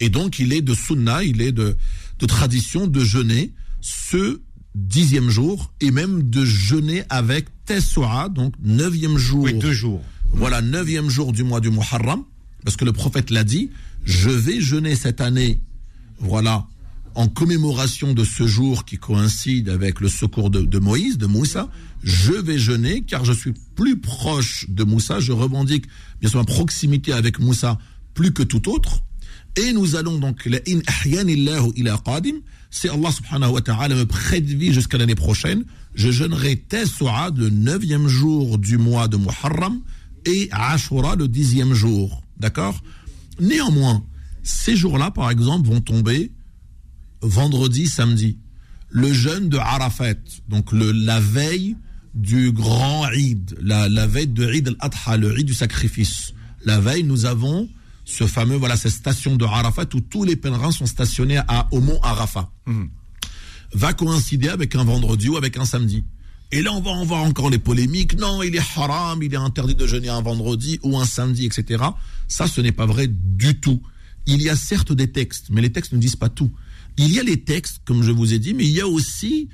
[0.01, 1.77] Et donc il est de sunna, il est de,
[2.19, 4.41] de tradition de jeûner ce
[4.87, 9.45] dixième jour et même de jeûner avec Tessua, donc neuvième jour.
[9.45, 10.03] Oui, deux jours.
[10.33, 12.25] Voilà, neuvième jour du mois du Muharram,
[12.64, 13.71] parce que le prophète l'a dit,
[14.05, 15.61] je vais jeûner cette année,
[16.19, 16.67] voilà,
[17.14, 21.69] en commémoration de ce jour qui coïncide avec le secours de, de Moïse, de Moussa,
[22.05, 25.87] je vais jeûner car je suis plus proche de Moussa, je revendique
[26.21, 27.79] bien sûr ma proximité avec Moussa
[28.14, 29.03] plus que tout autre.
[29.57, 30.49] Et nous allons donc,
[32.71, 37.49] si Allah subhanahu wa ta'ala me prête vie jusqu'à l'année prochaine, je jeûnerai Tessua le
[37.51, 39.81] neuvième jour du mois de Muharram
[40.27, 42.23] et Ashura le dixième jour.
[42.39, 42.81] D'accord?
[43.41, 44.05] Néanmoins,
[44.43, 46.33] ces jours-là, par exemple, vont tomber
[47.23, 48.39] vendredi, samedi.
[48.91, 50.15] Le jeûne de Arafat,
[50.49, 51.77] donc le, la veille
[52.15, 56.33] du grand Eid, la, la veille de Eid al-Adha, le Eid du sacrifice.
[56.65, 57.69] La veille, nous avons
[58.09, 61.81] ce fameux, voilà, cette station de Arafat où tous les pèlerins sont stationnés à, au
[61.83, 62.51] mont Arafat.
[63.75, 66.05] Va coïncider avec un vendredi ou avec un samedi.
[66.51, 68.18] Et là, on va en voir encore les polémiques.
[68.18, 71.85] Non, il est haram, il est interdit de jeûner un vendredi ou un samedi, etc.
[72.29, 73.83] Ça, ce n'est pas vrai du tout.
[74.27, 76.51] Il y a certes des textes, mais les textes ne disent pas tout.
[76.97, 79.51] Il y a les textes, comme je vous ai dit, mais il y a aussi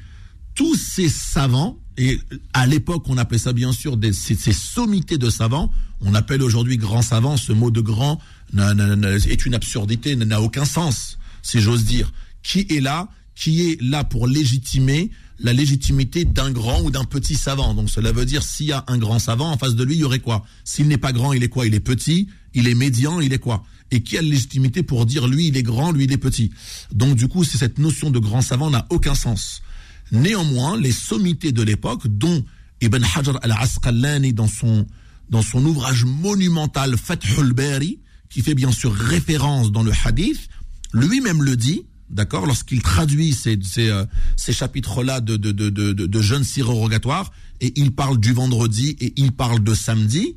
[0.55, 2.21] tous ces savants, et
[2.53, 5.73] à l'époque, on appelait ça bien sûr des, ces, ces sommités de savants.
[6.01, 7.37] On appelle aujourd'hui grand savant.
[7.37, 8.21] Ce mot de grand
[8.57, 12.13] est une absurdité, n'a aucun sens, si j'ose dire.
[12.43, 17.35] Qui est là Qui est là pour légitimer la légitimité d'un grand ou d'un petit
[17.35, 17.75] savant?
[17.75, 20.01] Donc cela veut dire s'il y a un grand savant en face de lui, il
[20.01, 20.45] y aurait quoi?
[20.65, 21.67] S'il n'est pas grand, il est quoi?
[21.67, 22.29] Il est petit.
[22.55, 23.65] Il est médian, il est quoi?
[23.91, 26.51] Et qui a la légitimité pour dire lui, il est grand, lui, il est petit?
[26.93, 29.63] Donc du coup, cette notion de grand savant n'a aucun sens.
[30.13, 32.45] Néanmoins, les sommités de l'époque, dont
[32.81, 34.87] Ibn Hajar al-Asqalani dans son,
[35.31, 37.99] dans son ouvrage monumental Fathul Bari,
[38.35, 40.49] qui fait bien sûr référence dans le hadith,
[40.93, 44.05] lui-même le dit, d'accord, lorsqu'il traduit ces, euh,
[44.37, 46.21] chapitres-là de, de, de,
[47.61, 50.35] et il parle du vendredi et il parle de samedi,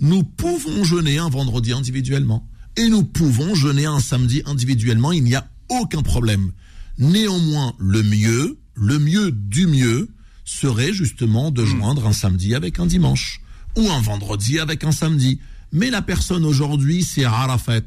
[0.00, 2.48] nous pouvons jeûner un vendredi individuellement.
[2.78, 6.50] Et nous pouvons jeûner un samedi individuellement, il n'y a aucun problème.
[6.96, 10.08] Néanmoins, le mieux, le mieux du mieux,
[10.46, 13.42] serait justement de joindre un samedi avec un dimanche,
[13.76, 15.40] ou un vendredi avec un samedi.
[15.74, 17.82] Mais la personne aujourd'hui, c'est Arafat,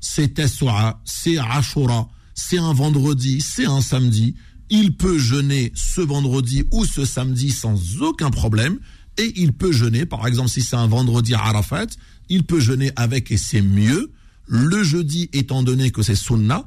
[0.00, 4.34] c'est Tessoa, c'est Ashura, c'est un vendredi, c'est un samedi.
[4.68, 8.80] Il peut jeûner ce vendredi ou ce samedi sans aucun problème.
[9.16, 11.86] Et il peut jeûner, par exemple, si c'est un vendredi Arafat,
[12.28, 14.10] il peut jeûner avec et c'est mieux.
[14.48, 16.66] Le jeudi, étant donné que c'est Sunna,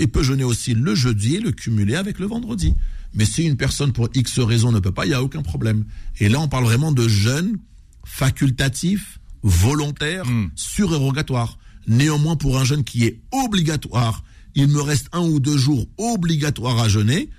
[0.00, 2.74] il peut jeûner aussi le jeudi et le cumuler avec le vendredi.
[3.14, 5.84] Mais si une personne pour X raison ne peut pas, il n'y a aucun problème.
[6.18, 7.58] Et là, on parle vraiment de jeûne
[8.04, 10.48] facultatif, volontaire, Hmm.
[10.54, 11.58] surérogatoire.
[11.86, 14.22] Néanmoins, pour un jeûne qui est obligatoire,
[14.54, 17.30] il me reste un ou deux jours obligatoires à jeûner,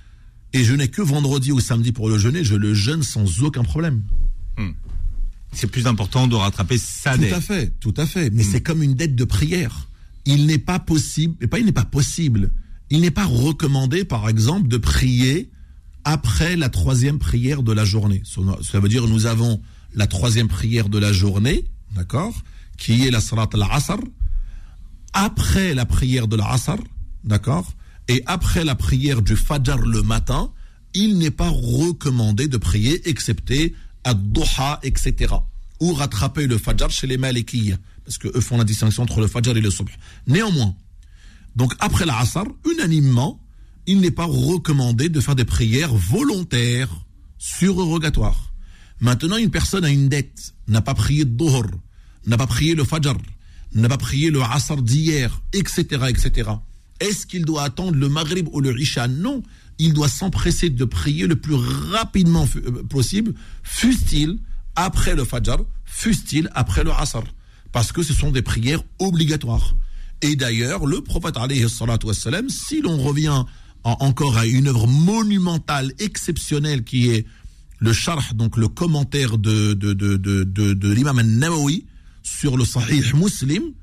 [0.54, 3.64] et je n'ai que vendredi ou samedi pour le jeûner, je le jeûne sans aucun
[3.64, 4.02] problème.
[5.54, 7.34] C'est plus important de rattraper sa Tout dette.
[7.34, 8.30] à fait, tout à fait.
[8.30, 9.90] Mais c'est comme une dette de prière.
[10.26, 12.52] Il n'est pas possible, et pas il n'est pas possible,
[12.90, 15.50] il n'est pas recommandé, par exemple, de prier
[16.06, 18.24] après la troisième prière de la journée.
[18.64, 19.62] Ça veut dire nous avons
[19.94, 22.34] la troisième prière de la journée, d'accord,
[22.77, 23.97] qui est la salat al-asr,
[25.13, 26.77] après la prière de l'asr,
[27.23, 27.71] d'accord,
[28.08, 30.51] et après la prière du fajr le matin,
[30.93, 35.34] il n'est pas recommandé de prier, excepté ad-duha, etc.
[35.80, 39.27] Ou rattraper le fajr chez les malikiyya, parce que eux font la distinction entre le
[39.27, 39.89] fajr et le subh.
[40.27, 40.75] Néanmoins,
[41.56, 43.39] donc après l'asr, unanimement,
[43.88, 46.89] il n'est pas recommandé de faire des prières volontaires,
[47.38, 48.51] surrogatoires.
[49.02, 51.66] Maintenant, une personne a une dette, n'a pas prié dhuhr,
[52.28, 53.16] n'a pas prié le fajr,
[53.74, 56.52] n'a pas prié le asr d'hier, etc., etc.
[57.00, 59.08] Est-ce qu'il doit attendre le maghrib ou le isha?
[59.08, 59.42] Non,
[59.80, 63.34] il doit s'empresser de prier le plus rapidement euh, possible,
[63.64, 64.38] fût-il
[64.76, 67.24] après le fajr, fût-il après le asr,
[67.72, 69.76] parce que ce sont des prières obligatoires.
[70.22, 71.36] Et d'ailleurs, le prophète
[72.50, 73.30] si l'on revient
[73.84, 77.26] en- encore à une œuvre monumentale, exceptionnelle, qui est
[77.82, 81.86] le sharh, donc le commentaire de, de, de, de, de, de l'imam al-Nawawi
[82.22, 83.74] sur le sahih muslim,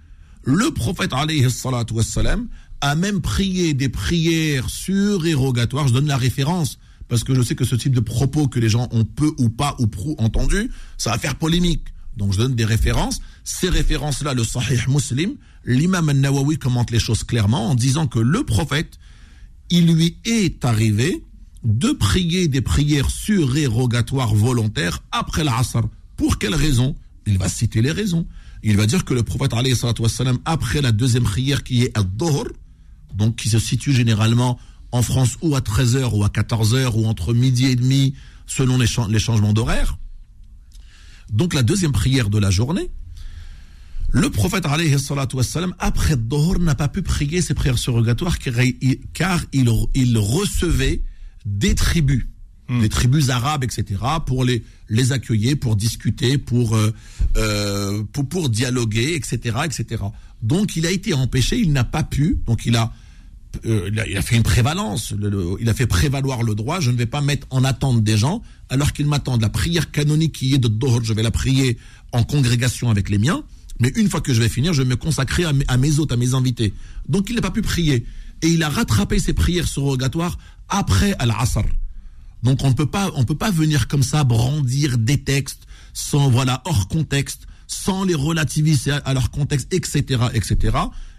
[0.45, 2.49] le prophète alayhi salatu wassalam
[2.81, 5.89] a même prié des prières surérogatoires.
[5.89, 8.69] Je donne la référence parce que je sais que ce type de propos que les
[8.69, 11.89] gens ont peu ou pas ou prou entendu, ça va faire polémique.
[12.17, 13.21] Donc je donne des références.
[13.43, 15.35] Ces références-là, le Sahih Muslim,
[15.65, 18.99] l'imam al-Nawawi commente les choses clairement en disant que le prophète,
[19.71, 21.25] il lui est arrivé
[21.69, 25.83] de prier des prières surérogatoires volontaires après l'Asr.
[26.17, 26.97] Pour quelle raison?
[27.27, 28.27] Il va citer les raisons.
[28.63, 29.53] Il va dire que le prophète,
[30.47, 32.49] après la deuxième prière qui est Ad-Dhuhr,
[33.15, 34.59] donc qui se situe généralement
[34.93, 38.15] en France ou à 13h ou à 14h ou entre midi et demi
[38.47, 39.99] selon les, chan- les changements d'horaire.
[41.31, 42.91] Donc la deuxième prière de la journée,
[44.11, 44.65] le prophète
[45.35, 48.55] wassalam, après Dhuhr, n'a pas pu prier ses prières surrogatoires car
[49.13, 51.03] car il recevait
[51.49, 52.27] des tribus,
[52.69, 53.85] des tribus arabes, etc.,
[54.27, 56.93] pour les, les accueillir, pour discuter, pour, euh,
[57.37, 60.03] euh, pour, pour dialoguer, etc., etc.
[60.43, 62.93] Donc il a été empêché, il n'a pas pu, donc il a,
[63.65, 66.55] euh, il a, il a fait une prévalence, le- le- il a fait prévaloir le
[66.55, 69.41] droit, je ne vais pas mettre en attente des gens, alors qu'ils m'attendent.
[69.41, 71.79] La prière canonique qui est de Dhuhr, je vais la prier
[72.13, 73.43] en congrégation avec les miens,
[73.81, 75.99] mais une fois que je vais finir, je vais me consacrer à mes, à mes
[76.01, 76.75] hôtes, à mes invités.
[77.09, 78.05] Donc il n'a pas pu prier.
[78.43, 81.65] Et il a rattrapé ses prières surrogatoires après Al-Asr.
[82.43, 86.31] Donc on ne peut pas, on peut pas venir comme ça brandir des textes sans
[86.31, 90.77] voilà hors contexte, sans les relativiser à, à leur contexte, etc., etc.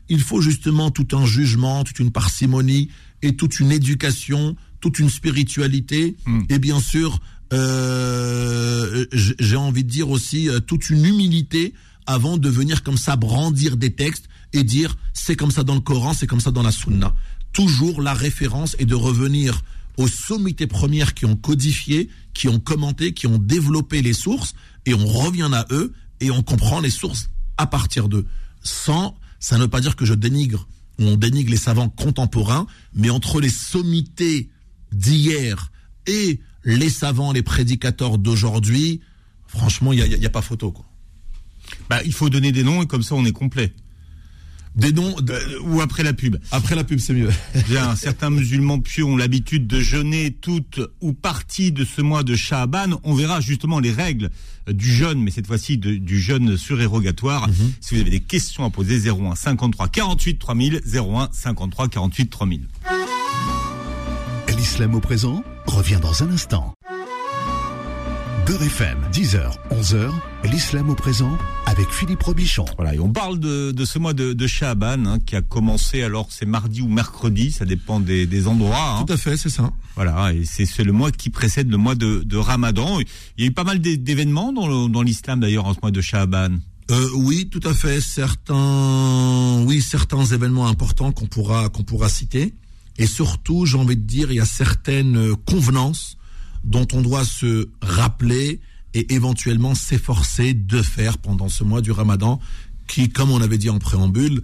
[0.07, 2.89] Il faut justement tout un jugement, toute une parcimonie
[3.21, 6.15] et toute une éducation, toute une spiritualité
[6.49, 7.19] et bien sûr,
[7.53, 11.73] euh, j'ai envie de dire aussi euh, toute une humilité
[12.05, 15.81] avant de venir comme ça brandir des textes et dire c'est comme ça dans le
[15.81, 17.15] Coran, c'est comme ça dans la Sunna.
[17.53, 19.61] Toujours la référence est de revenir
[19.97, 24.53] aux sommités premières qui ont codifié, qui ont commenté, qui ont développé les sources,
[24.85, 28.25] et on revient à eux et on comprend les sources à partir d'eux.
[28.63, 30.67] Sans, ça ne veut pas dire que je dénigre
[30.99, 34.49] ou on dénigre les savants contemporains, mais entre les sommités
[34.91, 35.71] d'hier
[36.07, 39.01] et les savants, les prédicateurs d'aujourd'hui,
[39.47, 40.71] franchement, il n'y a pas photo.
[40.71, 40.85] Quoi.
[41.89, 43.73] Bah, il faut donner des noms et comme ça on est complet.
[44.79, 45.15] Des noms
[45.63, 46.37] ou après la pub.
[46.51, 47.29] Après la pub, c'est mieux.
[47.69, 52.35] Bien, certains musulmans pieux ont l'habitude de jeûner toute ou partie de ce mois de
[52.35, 52.99] Sha'ban.
[53.03, 54.29] On verra justement les règles
[54.67, 57.47] du jeûne, mais cette fois-ci du jeûne surérogatoire.
[57.47, 57.73] Mhm.
[57.81, 62.67] Si vous avez des questions à poser, 01 53 48 3000, 01 53 48 3000.
[64.57, 66.75] L'islam au présent revient dans un instant.
[68.49, 70.11] Beurre FM, 10h, 11h,
[70.45, 72.65] l'islam au présent avec Philippe Robichon.
[72.77, 76.25] Voilà, et on parle de, ce mois de, de Sha'ban hein, qui a commencé, alors
[76.31, 78.97] c'est mardi ou mercredi, ça dépend des, endroits.
[78.97, 79.05] Hein.
[79.05, 79.71] Tout à fait, c'est ça.
[79.93, 82.99] Voilà, et c'est le mois qui précède le mois de, Ramadan.
[83.37, 86.57] Il y a eu pas mal d'événements dans l'islam d'ailleurs en ce mois de Sha'ban.
[86.89, 88.01] Euh, oui, tout à fait.
[88.01, 92.55] Certains, oui, certains événements importants qu'on pourra qu'on pourra citer.
[92.97, 96.17] Et surtout, j'ai envie de dire, il y a certaines convenances
[96.63, 98.59] dont on doit se rappeler
[98.93, 102.39] et éventuellement s'efforcer de faire pendant ce mois du ramadan
[102.87, 104.41] qui, comme on avait dit en préambule,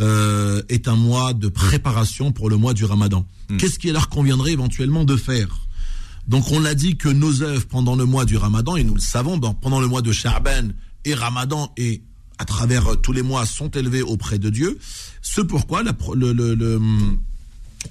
[0.00, 3.26] euh, est un mois de préparation pour le mois du ramadan.
[3.48, 3.56] Hmm.
[3.56, 5.66] Qu'est-ce qui leur conviendrait éventuellement de faire?
[6.28, 9.00] Donc on l'a dit que nos œuvres pendant le mois du ramadan, et nous le
[9.00, 12.02] savons, pendant le mois de Charben et ramadan et
[12.38, 14.78] à travers tous les mois sont élevés auprès de Dieu.
[15.22, 16.80] Ce pourquoi le, le, le,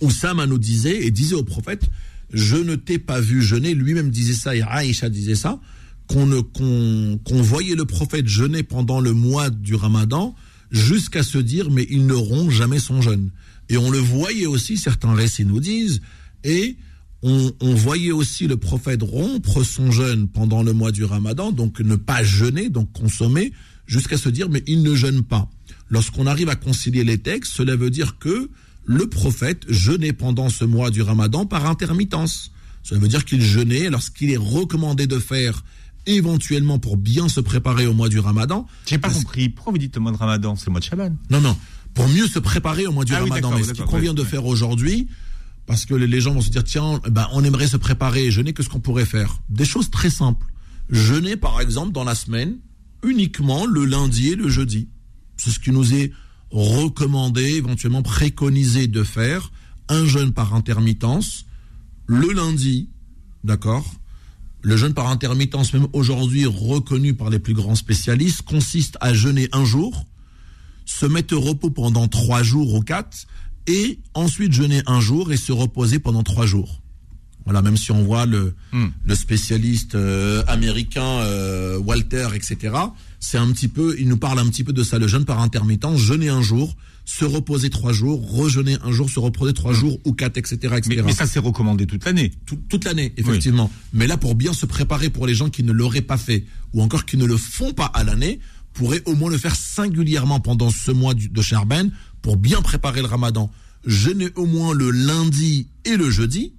[0.01, 1.89] Oussama nous disait et disait au prophète
[2.33, 3.73] je ne t'ai pas vu jeûner.
[3.73, 5.59] Lui-même disait ça et Aïcha disait ça.
[6.07, 10.35] Qu'on voyait le prophète jeûner pendant le mois du ramadan
[10.71, 13.31] jusqu'à se dire mais il ne rompt jamais son jeûne.
[13.69, 16.01] Et on le voyait aussi, certains récits nous disent,
[16.45, 16.77] et
[17.21, 21.81] on, on, voyait aussi le prophète rompre son jeûne pendant le mois du ramadan, donc
[21.81, 23.51] ne pas jeûner, donc consommer,
[23.85, 25.49] jusqu'à se dire mais il ne jeûne pas.
[25.89, 28.49] Lorsqu'on arrive à concilier les textes, cela veut dire que
[28.88, 32.52] le prophète jeûnait pendant ce mois du ramadan par intermittence.
[32.84, 35.63] Ça veut dire qu'il jeûnait lorsqu'il est recommandé de faire
[36.06, 38.65] éventuellement pour bien se préparer au mois du ramadan.
[38.86, 39.50] J'ai pas compris.
[39.50, 40.56] Pourquoi vous dites le mois de ramadan?
[40.56, 41.58] C'est le mois de Shaban Non, non.
[41.93, 43.52] Pour mieux se préparer au mois du ah ramadan.
[43.54, 45.10] Mais ce qu'il convient de faire aujourd'hui,
[45.65, 48.54] parce que les gens vont se dire, tiens, ben, on aimerait se préparer et jeûner,
[48.54, 49.41] qu'est-ce qu'on pourrait faire?
[49.50, 50.45] Des choses très simples.
[50.89, 52.56] Jeûner, par exemple, dans la semaine,
[53.04, 54.88] uniquement le lundi et le jeudi.
[55.36, 56.13] C'est ce qui nous est
[56.51, 59.51] recommander, éventuellement préconiser de faire
[59.89, 61.45] un jeûne par intermittence
[62.07, 62.89] le lundi,
[63.43, 63.86] d'accord?
[64.62, 69.49] Le jeûne par intermittence, même aujourd'hui reconnu par les plus grands spécialistes, consiste à jeûner
[69.51, 70.05] un jour,
[70.86, 73.27] se mettre au repos pendant trois jours ou quatre,
[73.67, 76.81] et ensuite jeûner un jour et se reposer pendant trois jours.
[77.47, 78.88] Voilà, même si on voit le, hmm.
[79.05, 82.71] le spécialiste euh, américain euh, Walter, etc
[83.19, 85.41] c'est un petit peu, il nous parle un petit peu de ça, le jeûne par
[85.41, 89.97] intermittent, jeûner un jour, se reposer trois jours, rejeûner un jour, se reposer trois jours
[90.05, 90.75] ou quatre, etc.
[90.88, 92.31] Mais, ça, c'est recommandé toute l'année.
[92.69, 93.71] toute l'année, effectivement.
[93.93, 96.81] Mais là, pour bien se préparer pour les gens qui ne l'auraient pas fait, ou
[96.81, 98.39] encore qui ne le font pas à l'année,
[98.73, 103.07] pourraient au moins le faire singulièrement pendant ce mois de Cherben, pour bien préparer le
[103.07, 103.51] ramadan.
[103.86, 106.53] Jeûner au moins le lundi et le jeudi,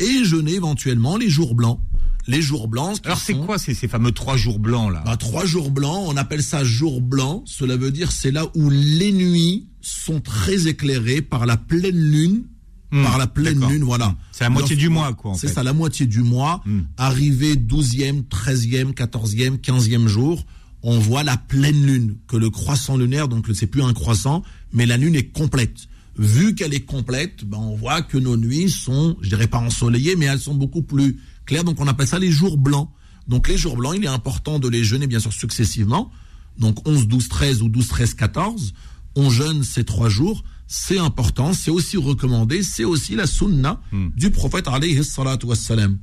[0.00, 1.80] et jeûner éventuellement les jours blancs
[2.26, 3.00] les jours blancs.
[3.04, 5.02] Alors c'est quoi ces, ces, fameux trois jours blancs là?
[5.04, 7.42] Bah, Trois jours blancs, on appelle ça jours blancs.
[7.46, 12.44] Cela veut dire c'est là où les nuits sont très éclairées par la pleine lune.
[12.92, 14.16] Hmm, par la pleine lune, voilà.
[14.32, 15.34] C'est la moitié du mois, quoi.
[15.36, 16.60] C'est ça, la moitié du mois.
[16.66, 16.80] Hmm.
[16.96, 20.44] Arrivé 12e, 13e, 14e, 15e jour,
[20.82, 24.86] on voit la pleine lune, que le croissant lunaire, donc c'est plus un croissant, mais
[24.86, 25.86] la lune est complète.
[26.20, 30.16] Vu qu'elle est complète, ben on voit que nos nuits sont, je dirais pas ensoleillées,
[30.16, 31.18] mais elles sont beaucoup plus
[31.64, 32.88] donc on appelle ça les jours blancs.
[33.28, 36.10] Donc les jours blancs, il est important de les jeûner bien sûr successivement.
[36.58, 38.72] Donc 11, 12, 13 ou 12, 13, 14.
[39.16, 40.44] On jeûne ces trois jours.
[40.66, 44.10] C'est important, c'est aussi recommandé, c'est aussi la sunna hmm.
[44.16, 45.98] du prophète alayhi salatu wassalam.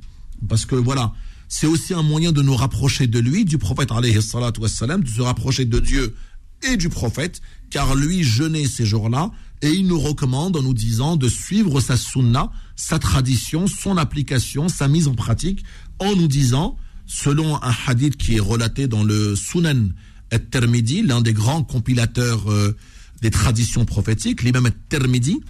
[0.46, 1.14] Parce que voilà,
[1.48, 5.08] c'est aussi un moyen de nous rapprocher de lui, du prophète alayhi salatu wassalam, de
[5.08, 6.14] se rapprocher de Dieu
[6.62, 7.40] et du prophète,
[7.70, 9.30] car lui jeûnait ces jours-là,
[9.62, 14.68] et il nous recommande en nous disant de suivre sa sunna, sa tradition, son application,
[14.68, 15.64] sa mise en pratique,
[15.98, 19.88] en nous disant, selon un hadith qui est relaté dans le Sunan
[20.30, 22.76] at-Tirmidhi, l'un des grands compilateurs euh,
[23.22, 25.40] des traditions prophétiques, l'imam at-Tirmidhi,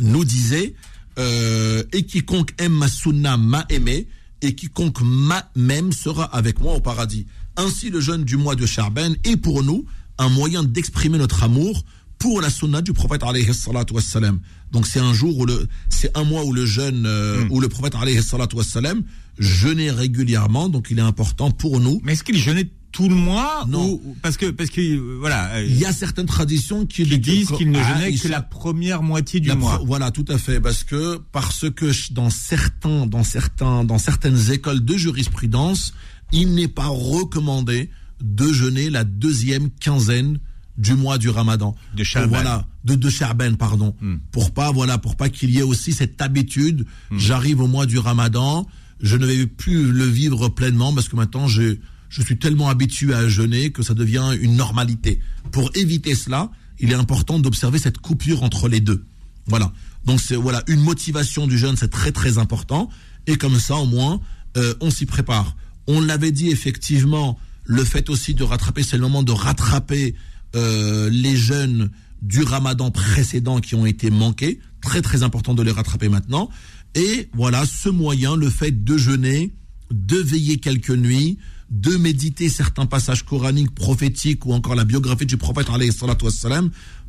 [0.00, 0.74] nous disait,
[1.18, 4.08] euh, et quiconque aime ma sunna m'a aimé,
[4.42, 7.26] et quiconque m'a même sera avec moi au paradis.
[7.56, 9.84] Ainsi, le jeûne du mois de Charben est pour nous
[10.20, 11.82] un moyen d'exprimer notre amour
[12.18, 14.40] pour la sunna du prophète alayhi salatu wassalam.
[14.70, 17.50] Donc c'est un jour où le c'est un mois où le jeûne euh, hmm.
[17.50, 19.02] où le prophète alayhi salatu wassalam
[19.38, 22.00] jeûnait régulièrement donc il est important pour nous.
[22.04, 25.64] Mais est-ce qu'il jeûnait tout le mois Non, parce que parce que euh, voilà, euh,
[25.64, 29.40] il y a certaines traditions qui, disent qu'il ne ah, jeûnait que la première moitié
[29.40, 29.80] du mois.
[29.86, 34.84] Voilà, tout à fait parce que parce que dans certains dans certains dans certaines écoles
[34.84, 35.94] de jurisprudence,
[36.32, 37.88] il n'est pas recommandé
[38.22, 40.38] de jeûner la deuxième quinzaine
[40.78, 41.74] du mois du Ramadan.
[41.94, 42.28] De Sha'ban.
[42.28, 43.94] Voilà, de de Sha'ban, pardon.
[44.00, 44.16] Hmm.
[44.32, 46.86] Pour pas voilà, pour pas qu'il y ait aussi cette habitude.
[47.16, 48.66] J'arrive au mois du Ramadan,
[49.00, 51.76] je ne vais plus le vivre pleinement parce que maintenant je
[52.08, 55.20] je suis tellement habitué à jeûner que ça devient une normalité.
[55.52, 56.50] Pour éviter cela,
[56.80, 59.04] il est important d'observer cette coupure entre les deux.
[59.46, 59.72] Voilà.
[60.04, 62.90] Donc c'est voilà une motivation du jeûne, c'est très très important.
[63.26, 64.20] Et comme ça, au moins,
[64.56, 65.56] euh, on s'y prépare.
[65.86, 70.14] On l'avait dit effectivement, le fait aussi de rattraper, c'est le moment de rattraper
[70.56, 71.90] euh, les jeunes
[72.22, 74.60] du Ramadan précédent qui ont été manqués.
[74.82, 76.50] Très très important de les rattraper maintenant.
[76.94, 79.52] Et voilà, ce moyen, le fait de jeûner,
[79.90, 81.38] de veiller quelques nuits,
[81.70, 85.68] de méditer certains passages coraniques, prophétiques ou encore la biographie du prophète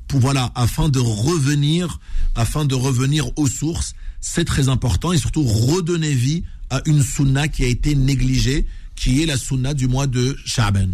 [0.07, 1.99] pour voilà, afin de revenir,
[2.35, 7.47] afin de revenir aux sources, c'est très important et surtout redonner vie à une sunna
[7.47, 8.67] qui a été négligée,
[9.01, 10.89] qui est la sunna du mois de Sha'ban.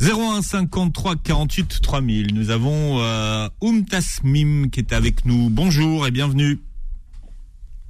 [0.00, 2.32] 01 53 48 3000.
[2.32, 5.50] Nous avons euh, Oum Tasmim qui est avec nous.
[5.50, 6.60] Bonjour et bienvenue.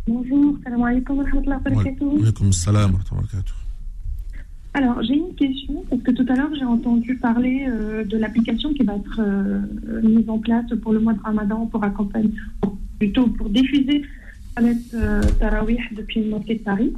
[0.07, 2.23] Bonjour, salam alaikum wa rahmatullahi wa barakatuh.
[2.23, 3.55] Alaykoum salam wa rahmatullahi wa barakatuh.
[4.73, 8.73] Alors, j'ai une question, parce que tout à l'heure, j'ai entendu parler euh, de l'application
[8.73, 9.61] qui va être euh,
[10.03, 12.33] mise en place pour le mois de Ramadan pour accompagner,
[12.99, 14.03] plutôt pour diffuser
[14.59, 16.95] la euh, Tarawih depuis une mosquée de Paris.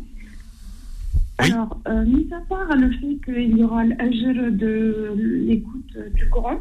[1.42, 1.52] Oui.
[1.52, 5.14] Alors, euh, mis à part le fait qu'il y aura l'ajr de
[5.46, 6.58] l'écoute euh, du Coran,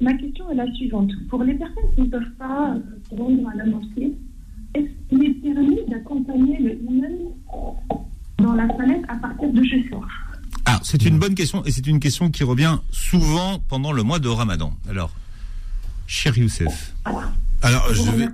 [0.00, 1.10] ma question est la suivante.
[1.28, 4.12] Pour les personnes qui ne peuvent pas euh, se rendre à la mosquée,
[4.74, 7.12] est-ce qu'il est permis d'accompagner le imam
[8.38, 10.06] dans la salette à partir de ce soir?
[10.66, 14.18] Alors, c'est une bonne question et c'est une question qui revient souvent pendant le mois
[14.18, 14.72] de Ramadan.
[14.88, 15.14] Alors,
[16.06, 17.32] cher Youssef, Alors,
[17.62, 18.28] Je vous je vais.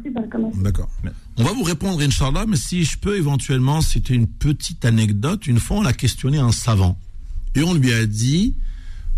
[0.62, 0.88] D'accord.
[1.36, 5.46] On va vous répondre, Inch'Allah, mais si je peux éventuellement, c'était une petite anecdote.
[5.46, 6.98] Une fois, on a questionné un savant.
[7.54, 8.54] Et on lui a dit,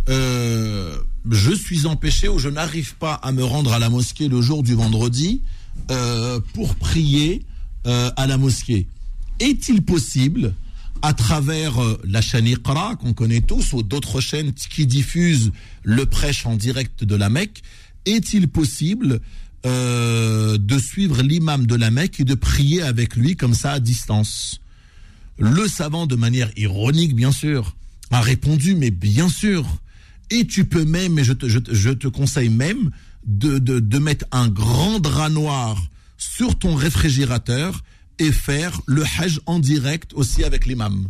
[0.08, 0.96] euh,
[1.30, 4.62] je suis empêché ou je n'arrive pas à me rendre à la mosquée le jour
[4.62, 5.42] du vendredi
[5.90, 7.44] euh, pour prier
[7.86, 8.86] euh, à la mosquée.
[9.40, 10.54] Est-il possible,
[11.02, 15.52] à travers la chaîne Iqra, qu'on connaît tous, ou d'autres chaînes qui diffusent
[15.84, 17.62] le prêche en direct de la Mecque,
[18.06, 19.20] est-il possible
[19.66, 23.80] euh, de suivre l'imam de la Mecque et de prier avec lui comme ça à
[23.80, 24.60] distance
[25.38, 27.74] Le savant, de manière ironique, bien sûr,
[28.10, 29.66] a répondu, mais bien sûr.
[30.30, 32.90] Et tu peux même, et je te, je te, conseille même,
[33.26, 35.82] de, de, de mettre un grand drap noir
[36.16, 37.82] sur ton réfrigérateur
[38.18, 41.08] et faire le hajj en direct aussi avec l'imam.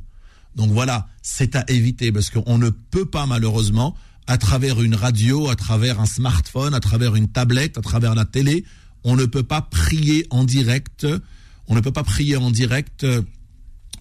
[0.56, 3.96] Donc voilà, c'est à éviter parce qu'on ne peut pas malheureusement,
[4.28, 8.26] à travers une radio, à travers un smartphone, à travers une tablette, à travers la
[8.26, 8.64] télé,
[9.02, 11.06] on ne peut pas prier en direct.
[11.66, 13.22] On ne peut pas prier en direct euh,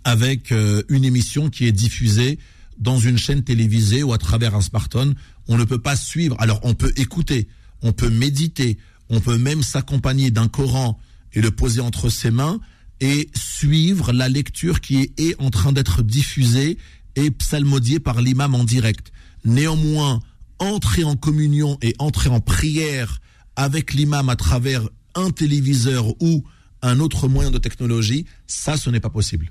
[0.03, 2.39] avec euh, une émission qui est diffusée
[2.78, 5.15] dans une chaîne télévisée ou à travers un smartphone.
[5.47, 6.36] On ne peut pas suivre.
[6.39, 7.47] Alors on peut écouter,
[7.82, 8.78] on peut méditer,
[9.09, 10.99] on peut même s'accompagner d'un Coran
[11.32, 12.59] et le poser entre ses mains
[12.99, 16.78] et suivre la lecture qui est, est en train d'être diffusée
[17.15, 19.13] et psalmodiée par l'imam en direct.
[19.48, 20.20] Néanmoins,
[20.60, 23.20] entrer en communion et entrer en prière
[23.56, 26.43] avec l'imam à travers un téléviseur ou
[26.84, 29.50] un autre moyen de technologie, ça, ce n'est pas possible.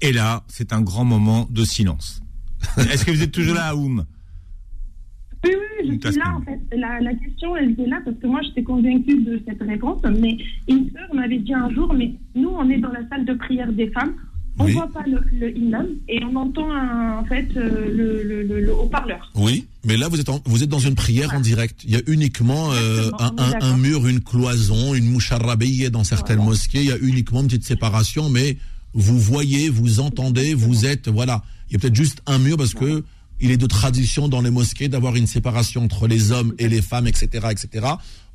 [0.00, 2.22] et là, c'est un grand moment de silence.
[2.76, 4.04] Est-ce que vous êtes toujours là, Oum
[5.44, 6.60] Oui, oui, je suis là en fait.
[6.76, 10.02] La, la question, elle est là parce que moi, j'étais convaincue de cette réponse.
[10.20, 10.36] Mais
[10.68, 13.72] une sœur m'avait dit un jour, mais nous, on est dans la salle de prière
[13.72, 14.14] des femmes.
[14.60, 14.72] On Oui.
[14.72, 18.60] voit pas le, le imam et on entend un- en fait euh, le, le, le-
[18.60, 19.30] le haut-parleur.
[19.36, 21.82] Oui, mais là vous êtes en- vous êtes dans une prière en direct.
[21.84, 23.10] Il y a uniquement euh,
[23.60, 26.50] un, mur, une cloison, une moucharabeye dans certaines Voilà.
[26.50, 26.80] mosquées.
[26.80, 28.56] Il y a uniquement une petite séparation, mais
[28.94, 31.42] vous voyez, vous entendez, vous êtes voilà.
[31.70, 33.04] Il y a peut-être juste un mur parce que
[33.40, 36.82] il est de tradition dans les mosquées d'avoir une séparation entre les hommes et les
[36.82, 37.86] femmes, etc., etc.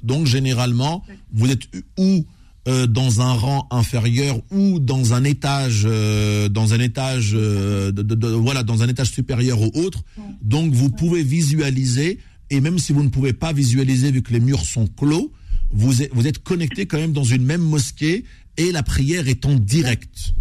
[0.03, 1.03] Donc généralement,
[1.33, 1.63] vous êtes
[1.97, 2.25] ou
[2.67, 8.01] euh, dans un rang inférieur ou dans un étage, euh, dans un étage, euh, de,
[8.01, 10.03] de- de- voilà, dans un étage supérieur au autre.
[10.41, 14.39] Donc vous pouvez visualiser et même si vous ne pouvez pas visualiser vu que les
[14.39, 15.31] murs sont clos,
[15.71, 18.23] vous êtes, vous êtes connecté quand même dans une même mosquée
[18.57, 20.33] et la prière est en direct.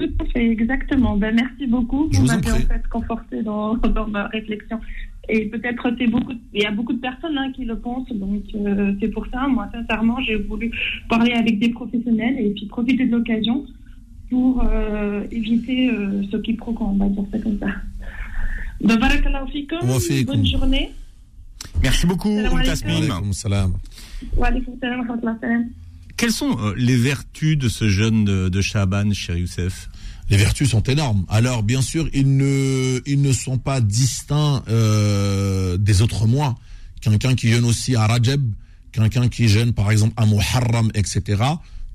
[0.00, 1.16] Tout à fait, exactement.
[1.16, 2.08] Ben, merci beaucoup.
[2.12, 4.78] Je Vous m'avez en fait conforté dans, dans ma réflexion.
[5.28, 6.32] Et peut-être c'est beaucoup.
[6.54, 9.46] Il y a beaucoup de personnes hein, qui le pensent, donc euh, c'est pour ça.
[9.46, 10.70] Moi, sincèrement, j'ai voulu
[11.08, 13.66] parler avec des professionnels et puis profiter de l'occasion
[14.30, 17.66] pour euh, éviter euh, ce quiproquo, on va dire ça comme ça.
[18.80, 19.66] Barakallahu.
[20.24, 20.92] Bonne journée.
[21.82, 22.36] Merci beaucoup.
[22.64, 23.32] Tasmim.
[23.32, 23.74] Salam.
[26.16, 29.88] Quelles sont euh, les vertus de ce jeûne de, de Shaban, cher Youssef?
[30.30, 31.24] Les vertus sont énormes.
[31.28, 36.56] Alors, bien sûr, ils ne, ils ne sont pas distincts euh, des autres mois.
[37.00, 38.42] Quelqu'un qui jeûne aussi à Rajab,
[38.92, 41.42] quelqu'un qui jeûne par exemple à Muharram, etc.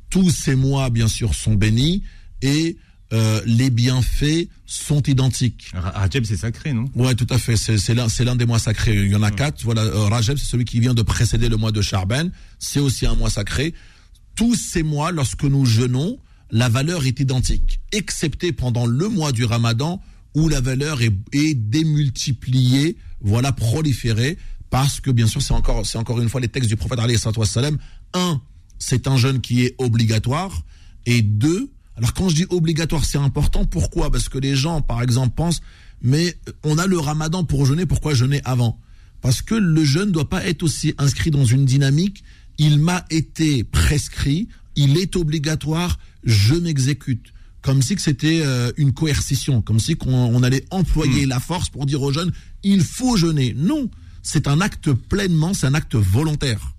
[0.09, 2.03] Tous ces mois, bien sûr, sont bénis
[2.41, 2.77] et
[3.11, 5.69] euh, les bienfaits sont identiques.
[5.73, 6.85] Rajab, c'est sacré, non?
[6.95, 7.55] Ouais, tout à fait.
[7.55, 8.95] C'est l'un, c'est l'un des mois sacrés.
[8.95, 9.63] Il y en a quatre.
[9.63, 12.31] Voilà, euh, Rajab, c'est celui qui vient de précéder le mois de Charben.
[12.57, 13.75] C'est aussi un mois sacré.
[14.35, 16.17] Tous ces mois, lorsque nous jeûnons,
[16.53, 19.99] la valeur est identique, excepté pendant le mois du Ramadan
[20.35, 24.37] où la valeur est, démultipliée, voilà, proliférée,
[24.69, 26.99] parce que bien sûr, c'est encore, c'est encore une fois les textes du prophète
[27.45, 27.77] salam.
[28.13, 28.39] Un,
[28.77, 30.63] c'est un jeûne qui est obligatoire,
[31.07, 33.65] et deux, alors quand je dis obligatoire, c'est important.
[33.65, 34.11] Pourquoi?
[34.11, 35.61] Parce que les gens, par exemple, pensent,
[36.01, 38.79] mais on a le Ramadan pour jeûner, pourquoi jeûner avant?
[39.21, 42.23] Parce que le jeûne ne doit pas être aussi inscrit dans une dynamique.
[42.57, 47.33] Il m'a été prescrit, il est obligatoire, je m'exécute.
[47.61, 51.29] Comme si c'était euh, une coercition, comme si qu'on allait employer hmm.
[51.29, 53.53] la force pour dire aux jeunes, il faut jeûner.
[53.57, 53.89] Non,
[54.21, 56.73] c'est un acte pleinement, c'est un acte volontaire.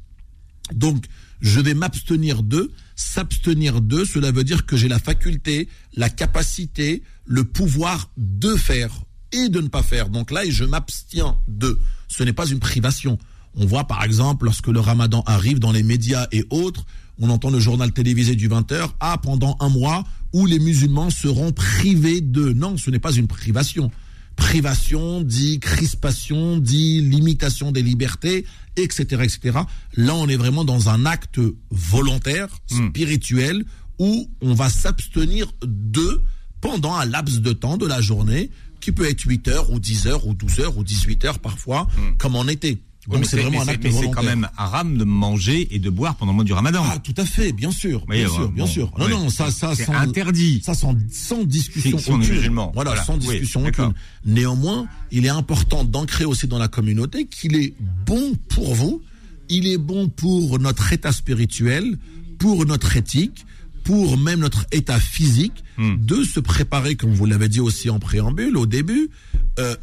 [0.74, 1.06] Donc,
[1.40, 2.72] je vais m'abstenir d'eux.
[2.96, 9.02] S'abstenir d'eux, cela veut dire que j'ai la faculté, la capacité, le pouvoir de faire
[9.32, 10.08] et de ne pas faire.
[10.08, 11.78] Donc là, je m'abstiens d'eux.
[12.08, 13.18] Ce n'est pas une privation.
[13.56, 16.86] On voit par exemple, lorsque le ramadan arrive dans les médias et autres,
[17.20, 21.52] on entend le journal télévisé du 20h, ah, pendant un mois où les musulmans seront
[21.52, 22.52] privés de...
[22.52, 23.90] Non, ce n'est pas une privation.
[24.36, 28.44] Privation dit crispation, dit limitation des libertés,
[28.76, 29.58] etc., etc.
[29.96, 31.40] Là, on est vraiment dans un acte
[31.70, 32.88] volontaire, hmm.
[32.88, 33.64] spirituel,
[34.00, 36.20] où on va s'abstenir de
[36.60, 38.50] pendant un laps de temps de la journée,
[38.80, 41.86] qui peut être 8 heures ou 10 heures ou 12 heures ou 18 heures parfois,
[41.96, 42.16] hmm.
[42.18, 42.82] comme en été.
[43.08, 46.32] Donc c'est vraiment un acte c'est quand même haram de manger et de boire pendant
[46.32, 46.84] le mois du Ramadan.
[46.86, 48.90] Ah, tout à fait, bien sûr, bien sûr, bien sûr.
[48.98, 50.62] Non, non, ça, ça, c'est interdit.
[50.64, 52.70] Ça, sans, sans discussion aucune.
[52.74, 53.92] Voilà, sans discussion aucune.
[54.24, 57.74] Néanmoins, il est important d'ancrer aussi dans la communauté qu'il est
[58.06, 59.02] bon pour vous,
[59.48, 61.98] il est bon pour notre état spirituel,
[62.38, 63.44] pour notre éthique,
[63.84, 65.96] pour même notre état physique, hmm.
[65.98, 69.10] de se préparer, comme vous l'avez dit aussi en préambule au début.
[69.58, 69.76] Euh,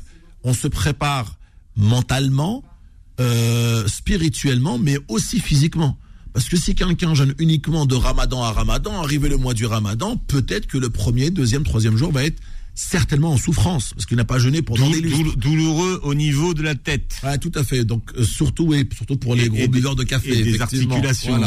[0.43, 1.37] on se prépare
[1.77, 2.63] mentalement,
[3.21, 5.97] euh, spirituellement, mais aussi physiquement.
[6.33, 10.15] Parce que si quelqu'un jeûne uniquement de ramadan à ramadan, arrivé le mois du ramadan,
[10.15, 12.39] peut-être que le premier, deuxième, troisième jour va être
[12.73, 15.01] certainement en souffrance, parce qu'il n'a pas jeûné pendant des
[15.35, 17.17] Douloureux au niveau de la tête.
[17.23, 17.83] Ouais, tout à fait.
[17.83, 20.39] Donc euh, surtout surtout pour les gros buveurs de café.
[20.39, 21.37] Et des articulations.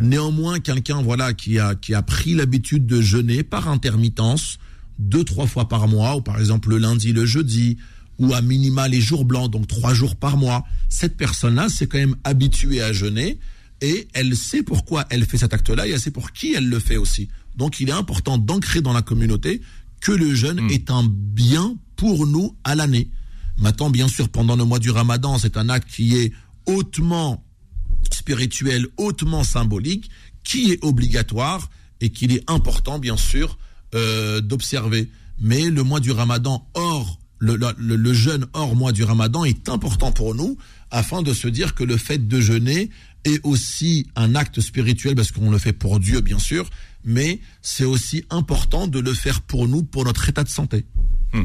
[0.00, 4.58] Néanmoins, quelqu'un voilà qui a qui a pris l'habitude de jeûner par intermittence
[4.98, 7.76] deux trois fois par mois, ou par exemple le lundi, le jeudi,
[8.18, 11.98] ou à minima les jours blancs, donc trois jours par mois, cette personne-là s'est quand
[11.98, 13.38] même habituée à jeûner
[13.80, 16.78] et elle sait pourquoi elle fait cet acte-là et elle sait pour qui elle le
[16.78, 17.28] fait aussi.
[17.56, 19.60] Donc il est important d'ancrer dans la communauté
[20.00, 20.70] que le jeûne hmm.
[20.70, 23.10] est un bien pour nous à l'année.
[23.56, 26.32] Maintenant, bien sûr, pendant le mois du ramadan, c'est un acte qui est
[26.66, 27.44] hautement
[28.10, 30.10] spirituel, hautement symbolique,
[30.42, 33.58] qui est obligatoire et qu'il est important, bien sûr,
[33.94, 35.08] euh, d'observer.
[35.38, 40.34] Mais le mois du ramadan hors le, jeûne hors mois du ramadan est important pour
[40.34, 40.56] nous
[40.90, 42.90] afin de se dire que le fait de jeûner
[43.24, 46.68] est aussi un acte spirituel parce qu'on le fait pour Dieu bien sûr,
[47.04, 50.84] mais c'est aussi important de le faire pour nous, pour notre état de santé.
[51.32, 51.44] Hmm.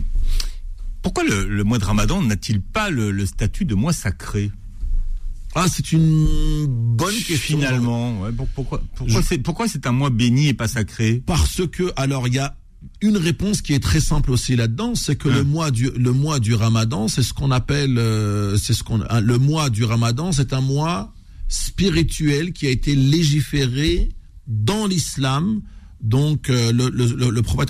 [1.02, 4.52] Pourquoi le, mois de ramadan n'a-t-il pas le, statut de mois sacré?
[5.56, 7.58] Ah, c'est une bonne question.
[7.58, 8.84] Finalement, pourquoi,
[9.44, 11.24] pourquoi c'est un mois béni et pas sacré?
[11.26, 12.56] Parce que, alors, il y a
[13.02, 15.44] une réponse qui est très simple aussi là-dedans, c'est que le hein.
[15.44, 19.38] mois du le mois du Ramadan, c'est ce qu'on appelle euh, c'est ce qu'on le
[19.38, 21.14] mois du Ramadan, c'est un mois
[21.48, 24.10] spirituel qui a été légiféré
[24.48, 25.62] dans l'islam.
[26.02, 27.70] Donc euh, le, le, le, prophète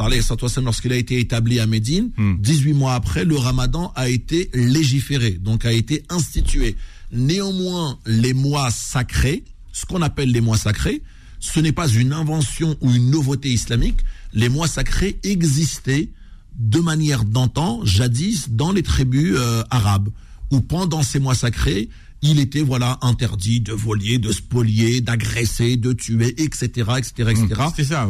[0.64, 2.78] lorsqu'il a été établi à Médine, 18 hmm.
[2.78, 6.76] mois après, le Ramadan a été légiféré, donc a été institué.
[7.12, 11.02] Néanmoins, les mois sacrés, ce qu'on appelle les mois sacrés,
[11.40, 14.02] ce n'est pas une invention ou une nouveauté islamique,
[14.34, 16.10] les mois sacrés existaient
[16.58, 20.10] de manière d'antan, jadis, dans les tribus euh, arabes,
[20.52, 21.90] où pendant ces mois sacrés,
[22.22, 26.66] il était voilà interdit de voler, de spolier, d'agresser, de tuer, etc.,
[26.98, 27.62] etc., etc.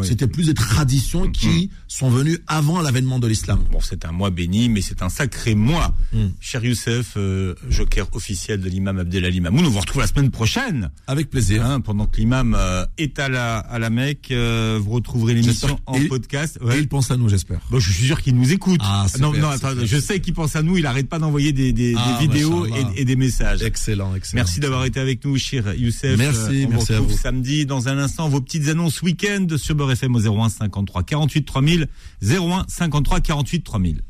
[0.03, 1.69] C'était plus des traditions mm, qui mm.
[1.87, 3.63] sont venues avant l'avènement de l'islam.
[3.71, 5.95] Bon, c'est un mois béni, mais c'est un sacré mois.
[6.13, 6.27] Mm.
[6.39, 10.89] Cher Youssef, euh, joker officiel de l'imam Abdelali Mamoun, on vous retrouve la semaine prochaine.
[11.07, 11.65] Avec plaisir.
[11.65, 15.79] Hein, pendant que l'imam euh, est à la, à la Mecque, euh, vous retrouverez l'émission
[15.85, 16.59] en podcast.
[16.73, 17.59] Et il pense à nous, j'espère.
[17.69, 18.81] Bon, je suis sûr qu'il nous écoute.
[18.83, 20.77] Ah, non, non, attends, je sais qu'il pense à nous.
[20.77, 23.61] Il arrête pas d'envoyer des, des, ah, vidéos et, et, des messages.
[23.61, 23.98] Excellent.
[23.99, 24.39] Excellent, excellent.
[24.39, 26.17] Merci d'avoir été avec nous, Chir Youssef.
[26.17, 27.17] Merci, on merci vous à retrouve vous.
[27.17, 31.45] samedi dans un instant vos petites annonces week-end sur Beurre FM au 01 53 48
[31.45, 31.87] 3000
[32.23, 34.01] 01 53 48 3000.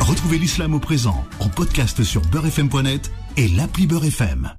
[0.00, 4.52] Retrouvez l'islam au présent en podcast sur beurrefm.net et l'appli Beurre FM.